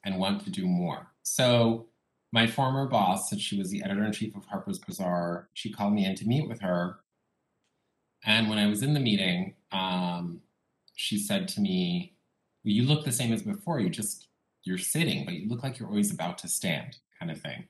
[0.05, 1.07] and want to do more.
[1.23, 1.87] So
[2.33, 5.95] my former boss, since she was the editor in chief of Harper's Bazaar, she called
[5.95, 6.99] me in to meet with her.
[8.25, 10.41] And when I was in the meeting, um,
[10.95, 12.15] she said to me,
[12.63, 13.81] "You look the same as before.
[13.81, 14.29] You just
[14.65, 17.65] you're sitting, but you look like you're always about to stand, kind of thing."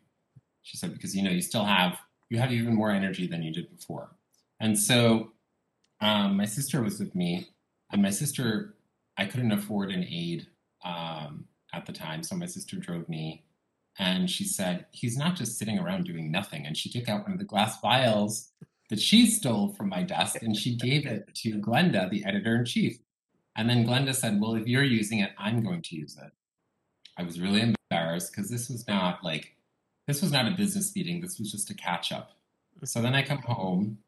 [0.62, 1.98] She said because you know you still have
[2.30, 4.10] you have even more energy than you did before.
[4.60, 5.32] And so
[6.00, 7.48] um, my sister was with me,
[7.90, 8.74] and my sister
[9.16, 10.46] I couldn't afford an aide
[10.84, 13.44] um, at the time, so my sister drove me
[13.98, 16.66] and she said, He's not just sitting around doing nothing.
[16.66, 18.50] And she took out one of the glass vials
[18.88, 22.64] that she stole from my desk and she gave it to Glenda, the editor in
[22.64, 22.98] chief.
[23.56, 26.32] And then Glenda said, Well, if you're using it, I'm going to use it.
[27.18, 29.54] I was really embarrassed because this was not like,
[30.06, 31.20] this was not a business meeting.
[31.20, 32.32] This was just a catch up.
[32.84, 33.98] So then I come home,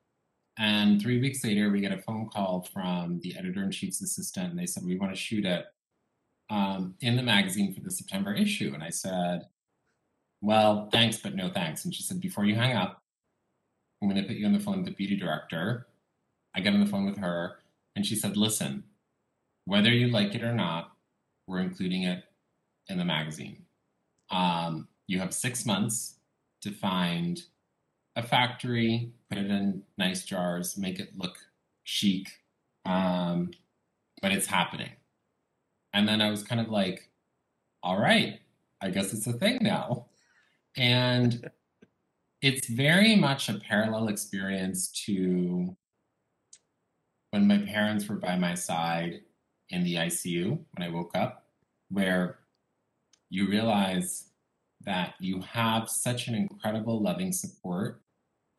[0.59, 4.51] and three weeks later, we get a phone call from the editor in chief's assistant,
[4.51, 5.67] and they said, We want to shoot it
[6.51, 8.73] um, in the magazine for the September issue.
[8.75, 9.47] And I said,
[10.41, 11.85] well, thanks, but no thanks.
[11.85, 13.01] And she said, before you hang up,
[14.03, 15.87] I'm going to put you on the phone with the beauty director.
[16.55, 17.57] I get on the phone with her,
[17.97, 18.85] and she said, listen,
[19.65, 20.93] whether you like it or not,
[21.47, 22.25] we're including it
[22.89, 23.65] in the magazine.
[24.31, 26.17] Um, you have six months
[26.63, 27.43] to find
[28.17, 31.37] a factory, put it in nice jars, make it look
[31.85, 32.29] chic,
[32.85, 33.51] um,
[34.23, 34.91] but it's happening.
[35.93, 37.11] And then I was kind of like,
[37.83, 38.41] all right,
[38.81, 40.07] I guess it's a thing now.
[40.77, 41.51] And
[42.41, 45.77] it's very much a parallel experience to
[47.31, 49.21] when my parents were by my side
[49.71, 51.47] in the ICU when I woke up,
[51.91, 52.39] where
[53.31, 54.27] you realize
[54.85, 58.03] that you have such an incredible loving support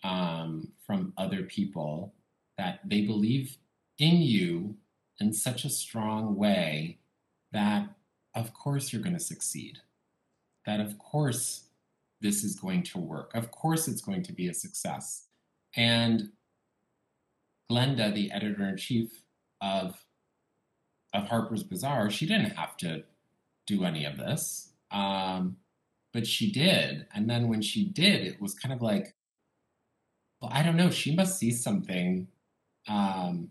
[0.03, 2.13] um, from other people
[2.57, 3.57] that they believe
[3.99, 4.75] in you
[5.19, 6.97] in such a strong way
[7.51, 7.87] that
[8.33, 9.77] of course you're going to succeed
[10.65, 11.65] that of course
[12.21, 13.31] this is going to work.
[13.35, 15.27] Of course, it's going to be a success.
[15.75, 16.29] And
[17.71, 19.11] Glenda, the editor in chief
[19.61, 19.95] of
[21.13, 23.03] of Harper's Bazaar, she didn't have to
[23.67, 25.57] do any of this, um,
[26.13, 27.07] but she did.
[27.13, 29.15] And then when she did, it was kind of like,
[30.41, 30.89] well, I don't know.
[30.89, 32.27] She must see something
[32.87, 33.49] um,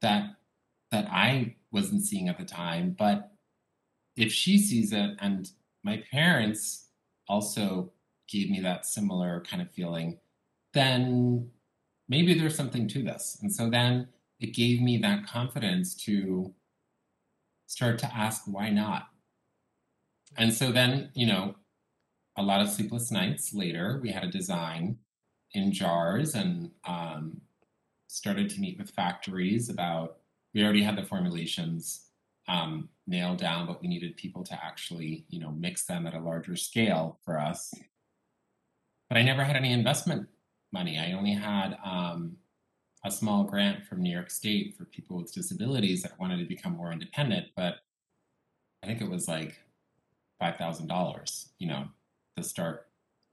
[0.00, 0.36] that
[0.90, 2.94] that I wasn't seeing at the time.
[2.98, 3.32] But
[4.16, 5.50] if she sees it, and
[5.82, 6.88] my parents
[7.28, 7.92] also
[8.28, 10.18] gave me that similar kind of feeling,
[10.74, 11.50] then
[12.08, 13.38] maybe there's something to this.
[13.40, 14.08] And so then
[14.40, 16.52] it gave me that confidence to
[17.66, 19.08] start to ask, why not?
[20.36, 21.56] And so then, you know,
[22.36, 24.98] a lot of sleepless nights later, we had a design
[25.52, 27.40] in jars and um,
[28.08, 30.18] started to meet with factories about,
[30.54, 32.06] we already had the formulations
[32.48, 36.20] um, nailed down, but we needed people to actually, you know, mix them at a
[36.20, 37.72] larger scale for us
[39.12, 40.26] but I never had any investment
[40.72, 40.98] money.
[40.98, 42.38] I only had um,
[43.04, 46.78] a small grant from New York State for people with disabilities that wanted to become
[46.78, 47.48] more independent.
[47.54, 47.74] But
[48.82, 49.58] I think it was like
[50.42, 51.84] five thousand dollars, you know,
[52.36, 52.88] to start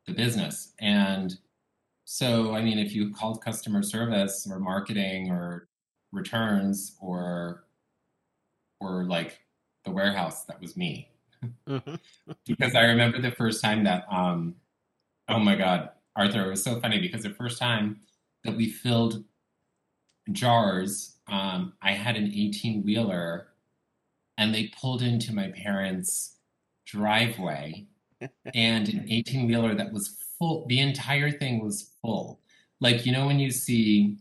[0.06, 0.74] the business.
[0.80, 1.36] And
[2.06, 5.68] so, I mean, if you called customer service or marketing or
[6.12, 7.64] returns or
[8.80, 9.40] or like
[9.86, 11.10] the warehouse, that was me.
[11.68, 11.96] Mm-hmm.
[12.46, 14.56] because I remember the first time that um,
[15.30, 18.00] Oh my God, Arthur, it was so funny because the first time
[18.44, 19.24] that we filled
[20.32, 23.50] jars, um, I had an 18 wheeler
[24.40, 26.38] and they pulled into my parents'
[26.92, 27.86] driveway
[28.54, 32.40] and an 18 wheeler that was full, the entire thing was full.
[32.80, 34.18] Like, you know, when you see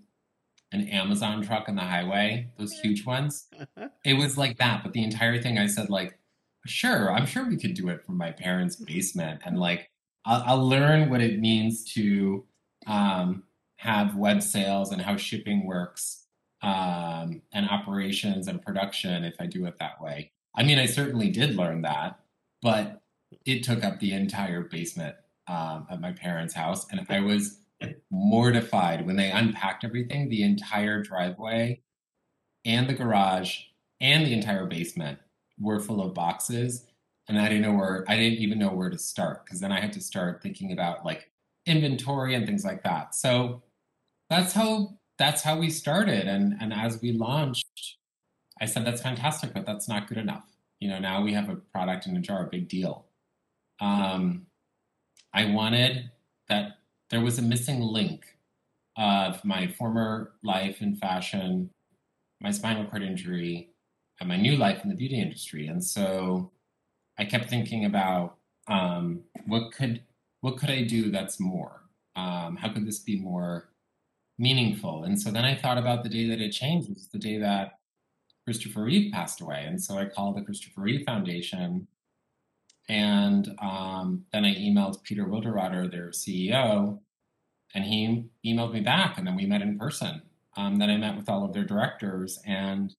[0.72, 3.46] an Amazon truck on the highway, those huge ones,
[4.04, 4.82] it was like that.
[4.82, 6.18] But the entire thing, I said, like,
[6.66, 9.40] sure, I'm sure we could do it from my parents' basement.
[9.44, 9.90] And like,
[10.24, 12.44] I'll, I'll learn what it means to
[12.86, 13.44] um,
[13.76, 16.26] have web sales and how shipping works
[16.62, 20.32] um, and operations and production if I do it that way.
[20.54, 22.18] I mean, I certainly did learn that,
[22.62, 23.02] but
[23.44, 26.86] it took up the entire basement um, at my parents' house.
[26.90, 27.58] And I was
[28.10, 31.80] mortified when they unpacked everything, the entire driveway
[32.64, 33.60] and the garage
[34.00, 35.18] and the entire basement
[35.58, 36.86] were full of boxes
[37.28, 39.80] and I didn't know where I didn't even know where to start because then I
[39.80, 41.30] had to start thinking about like
[41.66, 43.14] inventory and things like that.
[43.14, 43.62] So
[44.30, 46.26] that's how that's how we started.
[46.26, 47.98] And and as we launched,
[48.60, 50.44] I said that's fantastic, but that's not good enough.
[50.80, 53.06] You know, now we have a product in a jar, a big deal.
[53.80, 54.46] Um,
[55.32, 56.10] I wanted
[56.48, 56.78] that
[57.10, 58.26] there was a missing link
[58.96, 61.70] of my former life in fashion,
[62.40, 63.70] my spinal cord injury,
[64.20, 65.68] and my new life in the beauty industry.
[65.68, 66.50] And so
[67.18, 68.36] I kept thinking about
[68.68, 70.02] um, what could
[70.40, 71.82] what could I do that's more?
[72.14, 73.70] Um, how could this be more
[74.38, 75.04] meaningful?
[75.04, 77.77] And so then I thought about the day that it changed was the day that
[78.48, 79.64] Christopher Reeve passed away.
[79.66, 81.86] And so I called the Christopher Reeve Foundation.
[82.88, 86.98] And um, then I emailed Peter Wilderotter, their CEO,
[87.74, 89.18] and he emailed me back.
[89.18, 90.22] And then we met in person.
[90.56, 92.96] Um, then I met with all of their directors, and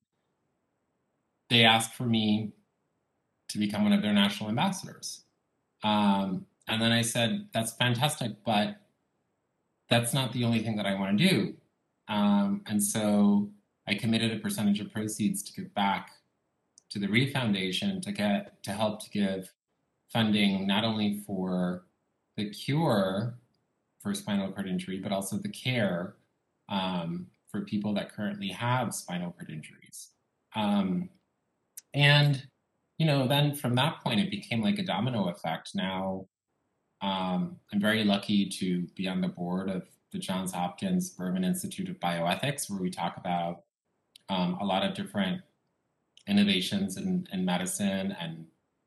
[1.49, 2.51] they asked for me
[3.47, 5.23] to become one of their national ambassadors.
[5.83, 8.75] Um, and then I said, that's fantastic, but
[9.89, 11.55] that's not the only thing that I want to do.
[12.07, 13.49] Um, and so
[13.89, 16.11] I committed a percentage of proceeds to give back
[16.91, 19.51] to the Reeve Foundation to get to help to give
[20.13, 21.85] funding not only for
[22.37, 23.39] the cure
[23.99, 26.15] for spinal cord injury, but also the care
[26.69, 30.09] um, for people that currently have spinal cord injuries.
[30.55, 31.09] Um,
[31.95, 32.45] and
[32.99, 35.71] you know, then from that point, it became like a domino effect.
[35.73, 36.27] Now,
[37.01, 41.89] um, I'm very lucky to be on the board of the Johns Hopkins Berman Institute
[41.89, 43.63] of Bioethics, where we talk about
[44.29, 45.41] um, a lot of different
[46.27, 48.45] innovations in, in medicine and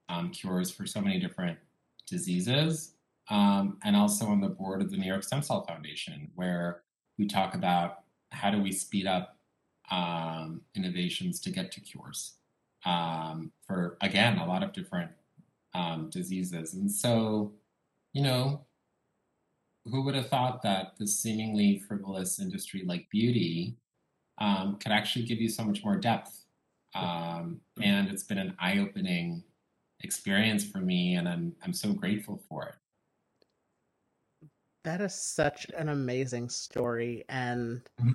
[0.09, 1.59] um, cures for so many different
[2.07, 2.95] diseases.
[3.31, 6.83] Um, and also on the board of the New York Stem Cell Foundation, where
[7.19, 9.37] we talk about how do we speed up
[9.91, 12.35] um, innovations to get to cures
[12.85, 15.11] um, for, again, a lot of different
[15.75, 16.75] um, diseases.
[16.75, 17.53] And so,
[18.13, 18.63] you know,
[19.85, 23.77] who would have thought that this seemingly frivolous industry like beauty
[24.43, 26.45] um, could actually give you so much more depth?
[26.95, 29.45] Um, and it's been an eye opening
[30.01, 32.75] experience for me, and I'm, I'm so grateful for it.
[34.85, 37.25] That is such an amazing story.
[37.29, 38.11] And mm-hmm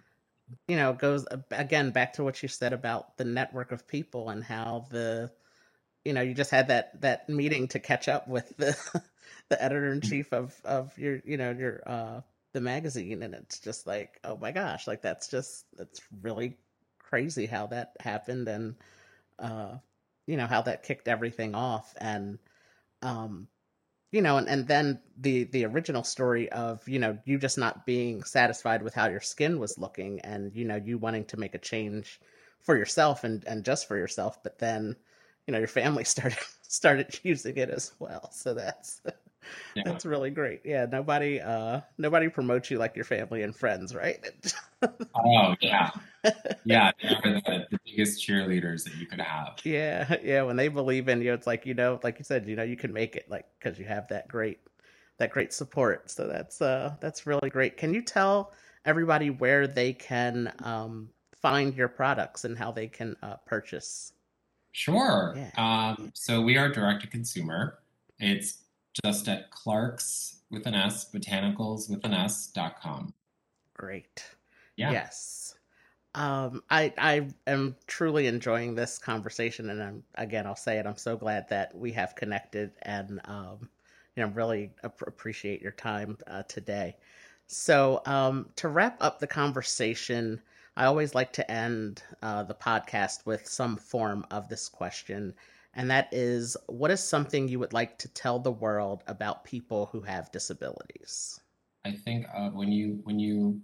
[0.67, 4.43] you know, goes again back to what you said about the network of people and
[4.43, 5.31] how the,
[6.05, 8.75] you know, you just had that that meeting to catch up with the
[9.49, 12.21] the editor in chief of of your, you know, your uh
[12.57, 16.57] the magazine, and it's just like, oh my gosh, like that's just that's really
[16.97, 18.75] crazy how that happened, and
[19.37, 19.75] uh,
[20.25, 22.39] you know how that kicked everything off, and
[23.03, 23.47] um,
[24.11, 27.85] you know, and, and then the the original story of you know you just not
[27.85, 31.53] being satisfied with how your skin was looking, and you know you wanting to make
[31.53, 32.19] a change
[32.61, 34.95] for yourself and and just for yourself, but then
[35.45, 38.31] you know your family started started using it as well.
[38.31, 38.99] So that's
[39.75, 39.83] yeah.
[39.85, 40.61] that's really great.
[40.65, 44.19] Yeah, nobody uh nobody promotes you like your family and friends, right?
[45.15, 45.91] oh yeah,
[46.65, 49.57] yeah, they're the, the, biggest cheerleaders that you could have.
[49.63, 50.43] Yeah, yeah.
[50.43, 52.77] When they believe in you, it's like you know, like you said, you know, you
[52.77, 54.59] can make it, like because you have that great
[55.17, 56.09] that great support.
[56.09, 57.77] So that's uh that's really great.
[57.77, 58.53] Can you tell
[58.85, 61.09] everybody where they can um
[61.41, 64.13] find your products and how they can uh, purchase?
[64.71, 65.33] Sure.
[65.35, 65.51] Yeah.
[65.57, 67.79] Um, so we are direct to consumer.
[68.19, 68.59] It's
[69.03, 73.13] just at Clark's with an S, botanicals with an S dot com.
[73.73, 74.25] Great.
[74.75, 74.91] Yeah.
[74.91, 75.55] Yes.
[76.15, 80.87] Um, I I am truly enjoying this conversation, and I'm again I'll say it.
[80.87, 83.69] I'm so glad that we have connected, and um,
[84.15, 86.95] you know really ap- appreciate your time uh, today.
[87.45, 90.41] So um, to wrap up the conversation,
[90.75, 95.33] I always like to end uh, the podcast with some form of this question,
[95.77, 99.85] and that is what is something you would like to tell the world about people
[99.91, 101.39] who have disabilities?
[101.85, 103.61] I think uh, when you when you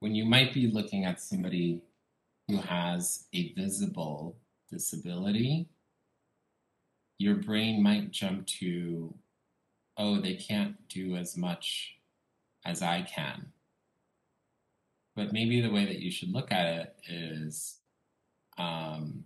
[0.00, 1.82] when you might be looking at somebody
[2.48, 4.38] who has a visible
[4.70, 5.68] disability,
[7.18, 9.14] your brain might jump to,
[9.98, 11.96] oh, they can't do as much
[12.64, 13.52] as I can.
[15.14, 17.76] But maybe the way that you should look at it is
[18.56, 19.24] um,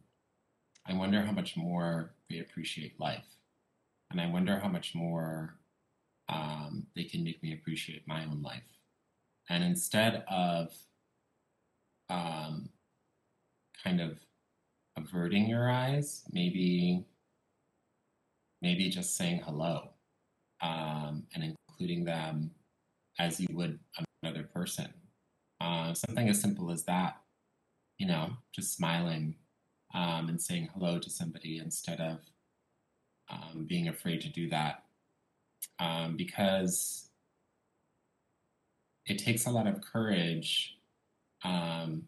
[0.86, 3.24] I wonder how much more they appreciate life.
[4.10, 5.54] And I wonder how much more
[6.28, 8.62] um, they can make me appreciate my own life.
[9.48, 10.72] And instead of
[12.10, 12.68] um,
[13.82, 14.18] kind of
[14.96, 17.04] averting your eyes, maybe
[18.62, 19.90] maybe just saying hello
[20.62, 22.50] um, and including them
[23.18, 23.78] as you would
[24.22, 24.88] another person.
[25.60, 27.20] Uh, something as simple as that,
[27.98, 29.34] you know, just smiling
[29.94, 32.18] um, and saying hello to somebody instead of
[33.30, 34.82] um, being afraid to do that.
[35.80, 37.08] Um, because
[39.06, 40.76] it takes a lot of courage
[41.42, 42.04] um,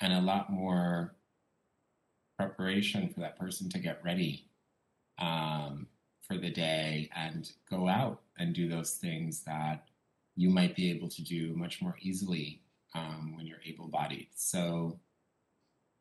[0.00, 1.14] and a lot more
[2.38, 4.46] preparation for that person to get ready
[5.18, 5.86] um,
[6.22, 9.86] for the day and go out and do those things that
[10.36, 12.60] you might be able to do much more easily
[12.94, 14.28] um, when you're able-bodied.
[14.34, 14.98] So,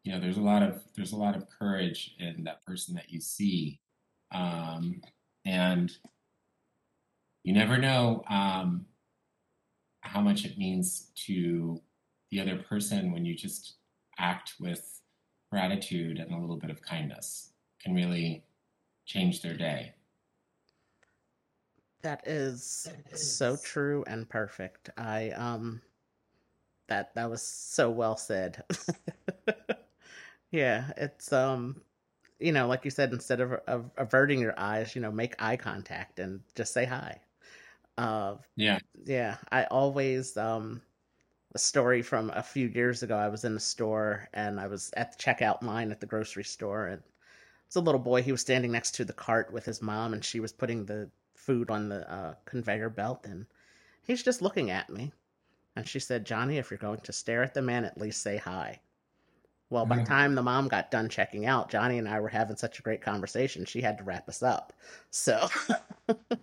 [0.03, 3.11] you know, there's a lot of there's a lot of courage in that person that
[3.11, 3.79] you see,
[4.33, 5.01] um,
[5.45, 5.91] and
[7.43, 8.85] you never know um,
[10.01, 11.81] how much it means to
[12.31, 13.75] the other person when you just
[14.19, 15.01] act with
[15.51, 18.43] gratitude and a little bit of kindness can really
[19.05, 19.93] change their day.
[22.01, 24.89] That is so true and perfect.
[24.97, 25.81] I um
[26.89, 28.63] that that was so well said.
[30.53, 31.81] yeah, it's um
[32.39, 35.57] you know, like you said instead of, of averting your eyes, you know, make eye
[35.57, 37.19] contact and just say hi.
[37.97, 38.79] Uh yeah.
[39.05, 40.81] Yeah, I always um
[41.55, 43.17] a story from a few years ago.
[43.17, 46.43] I was in a store and I was at the checkout line at the grocery
[46.45, 47.03] store and
[47.67, 48.21] it's a little boy.
[48.21, 51.09] He was standing next to the cart with his mom and she was putting the
[51.35, 53.47] food on the uh, conveyor belt and
[54.03, 55.11] he's just looking at me.
[55.75, 58.37] And she said, Johnny, if you're going to stare at the man, at least say
[58.37, 58.81] hi.
[59.69, 62.55] Well, by the time the mom got done checking out, Johnny and I were having
[62.55, 64.71] such a great conversation, she had to wrap us up.
[65.09, 65.47] So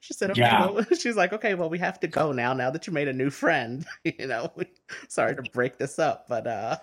[0.00, 0.66] She said, okay, yeah.
[0.66, 3.12] well, she's like, okay, well, we have to go now, now that you made a
[3.12, 4.50] new friend, you know,
[5.08, 6.78] sorry to break this up, but, uh,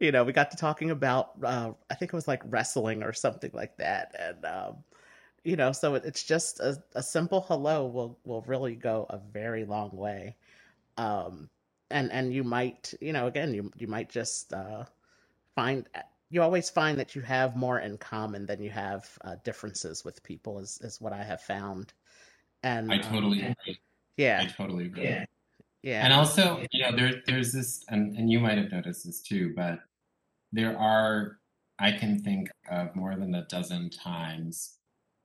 [0.00, 3.12] you know, we got to talking about, uh, I think it was like wrestling or
[3.12, 4.14] something like that.
[4.18, 4.76] And, um,
[5.44, 9.64] you know, so it's just a, a simple hello will, will really go a very
[9.64, 10.36] long way.
[10.98, 11.48] Um,
[11.90, 14.84] and, and you might, you know, again, you, you might just, uh,
[15.54, 15.88] find,
[16.30, 20.22] you always find that you have more in common than you have uh, differences with
[20.22, 21.92] people is, is what I have found.
[22.62, 23.78] And I totally um, agree.
[24.16, 24.40] Yeah.
[24.42, 25.04] I totally agree.
[25.04, 25.24] Yeah.
[25.82, 26.04] Yeah.
[26.04, 29.54] And also, you know, there there's this and, and you might have noticed this too,
[29.56, 29.80] but
[30.52, 31.38] there are
[31.78, 34.76] I can think of more than a dozen times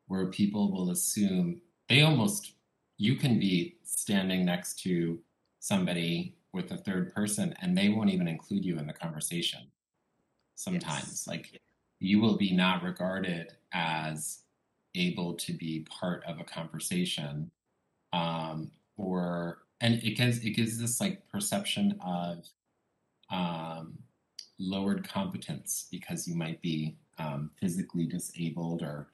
[0.07, 1.59] where people will assume
[1.89, 2.53] they almost
[2.97, 5.19] you can be standing next to
[5.59, 9.59] somebody with a third person and they won't even include you in the conversation
[10.55, 11.27] sometimes yes.
[11.27, 11.61] like
[11.99, 14.39] you will be not regarded as
[14.95, 17.51] able to be part of a conversation
[18.13, 22.47] um, or and it gives it gives this like perception of
[23.29, 23.97] um,
[24.57, 29.07] lowered competence because you might be um, physically disabled or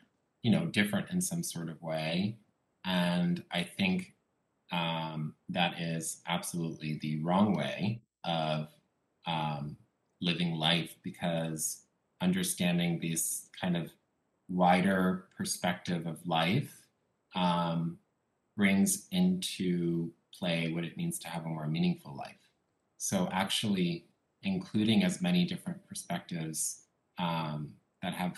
[0.44, 2.38] you know different in some sort of way
[2.86, 4.14] and i think
[4.72, 8.68] um, that is absolutely the wrong way of
[9.28, 9.76] um,
[10.22, 11.84] living life because
[12.22, 13.92] understanding these kind of
[14.50, 16.88] wider perspective of life
[17.36, 17.98] um,
[18.56, 22.36] brings into play what it means to have a more meaningful life.
[22.98, 24.06] So, actually,
[24.44, 26.84] including as many different perspectives
[27.18, 28.38] um, that have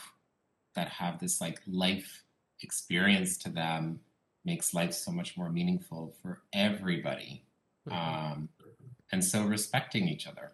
[0.75, 2.23] that have this like life
[2.61, 3.99] experience to them
[4.45, 7.43] makes life so much more meaningful for everybody.
[7.87, 8.31] Mm-hmm.
[8.33, 8.49] Um,
[9.11, 10.51] and so, respecting each other.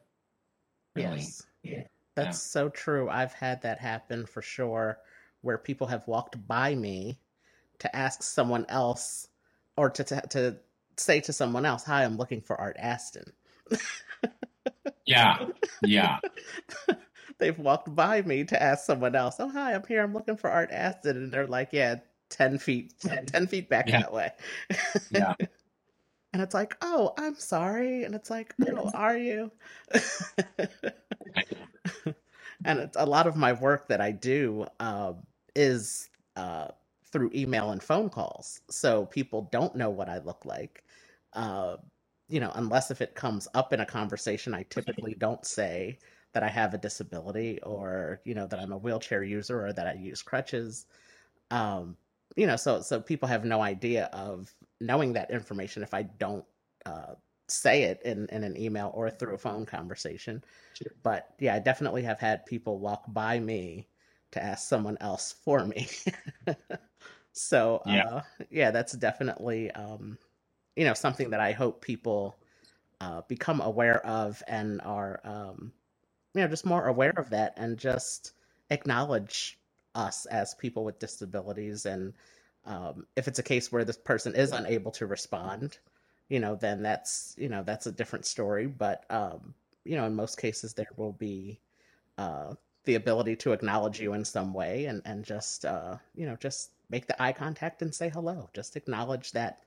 [0.95, 1.19] Really.
[1.19, 1.43] Yes.
[1.63, 1.83] Yeah.
[2.15, 2.61] That's yeah.
[2.61, 3.09] so true.
[3.09, 4.99] I've had that happen for sure
[5.41, 7.17] where people have walked by me
[7.79, 9.27] to ask someone else
[9.77, 10.57] or to to, to
[10.97, 13.31] say to someone else, "Hi, I'm looking for Art Aston."
[15.05, 15.45] yeah,
[15.83, 16.19] yeah.
[17.37, 20.03] They've walked by me to ask someone else, "Oh, hi, I'm here.
[20.03, 21.97] I'm looking for Art Aston," and they're like, "Yeah,
[22.29, 24.01] ten feet, 10 feet back yeah.
[24.01, 24.31] that way."
[25.11, 25.33] yeah.
[26.31, 28.03] And it's like, oh, I'm sorry.
[28.03, 29.51] And it's like, oh, are you?
[32.65, 35.13] and it's a lot of my work that I do uh,
[35.55, 36.67] is uh,
[37.11, 38.61] through email and phone calls.
[38.69, 40.83] So people don't know what I look like.
[41.33, 41.77] Uh,
[42.27, 45.97] you know, unless if it comes up in a conversation, I typically don't say
[46.33, 49.87] that I have a disability or, you know, that I'm a wheelchair user or that
[49.87, 50.85] I use crutches.
[51.49, 51.97] Um,
[52.35, 56.45] you know, so so people have no idea of knowing that information if I don't
[56.85, 57.15] uh,
[57.47, 60.43] say it in, in an email or through a phone conversation.
[60.73, 60.91] Sure.
[61.03, 63.87] But yeah, I definitely have had people walk by me
[64.31, 65.87] to ask someone else for me.
[67.33, 68.03] so yeah.
[68.03, 70.17] Uh, yeah, that's definitely um,
[70.75, 72.37] you know something that I hope people
[73.01, 75.71] uh, become aware of and are um,
[76.33, 78.33] you know just more aware of that and just
[78.69, 79.58] acknowledge
[79.95, 82.13] us as people with disabilities and
[82.65, 85.77] um, if it's a case where this person is unable to respond
[86.29, 89.53] you know then that's you know that's a different story but um,
[89.85, 91.59] you know in most cases there will be
[92.17, 92.53] uh,
[92.85, 96.71] the ability to acknowledge you in some way and and just uh, you know just
[96.89, 99.63] make the eye contact and say hello just acknowledge that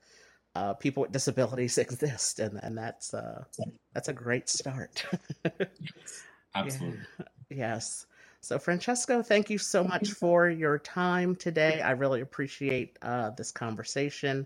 [0.55, 3.43] uh, people with disabilities exist, and and that's uh,
[3.93, 5.05] that's a great start.
[6.55, 6.99] Absolutely.
[7.19, 7.25] Yeah.
[7.49, 8.05] Yes.
[8.43, 11.79] So, Francesco, thank you so much for your time today.
[11.79, 14.45] I really appreciate uh, this conversation,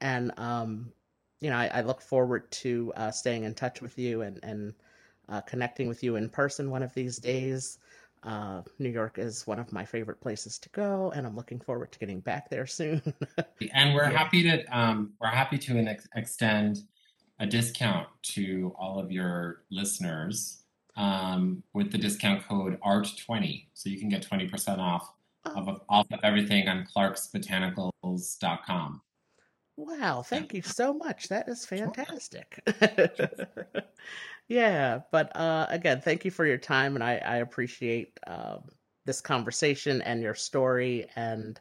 [0.00, 0.92] and um,
[1.40, 4.74] you know, I, I, look forward to uh, staying in touch with you and and
[5.28, 7.78] uh, connecting with you in person one of these days.
[8.24, 11.92] Uh, New York is one of my favorite places to go, and I'm looking forward
[11.92, 13.00] to getting back there soon.
[13.72, 14.18] and we're yeah.
[14.18, 16.78] happy to um, we're happy to ex- extend
[17.38, 20.64] a discount to all of your listeners
[20.98, 26.18] um, with the discount code ART20, so you can get 20% off of off of
[26.22, 29.00] everything on ClarksBotanicals.com.
[29.76, 31.28] Wow, thank you so much.
[31.28, 32.60] That is fantastic.
[34.48, 38.56] yeah, but uh, again, thank you for your time, and I, I appreciate uh,
[39.06, 41.60] this conversation and your story, and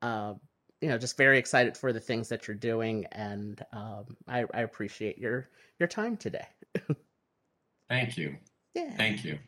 [0.00, 0.32] uh,
[0.80, 4.62] you know, just very excited for the things that you're doing, and um, I, I
[4.62, 6.46] appreciate your your time today.
[7.90, 8.38] thank you.
[8.74, 8.90] Yeah.
[8.92, 9.38] Thank you.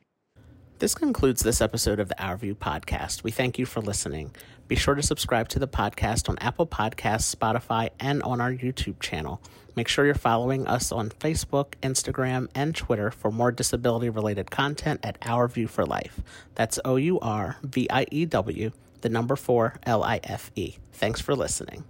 [0.78, 3.22] This concludes this episode of the Our View podcast.
[3.22, 4.34] We thank you for listening.
[4.66, 8.98] Be sure to subscribe to the podcast on Apple Podcasts, Spotify, and on our YouTube
[8.98, 9.40] channel.
[9.76, 14.98] Make sure you're following us on Facebook, Instagram, and Twitter for more disability related content
[15.04, 16.20] at Our View for Life.
[16.56, 20.78] That's O U R V I E W, the number four L I F E.
[20.92, 21.84] Thanks for listening.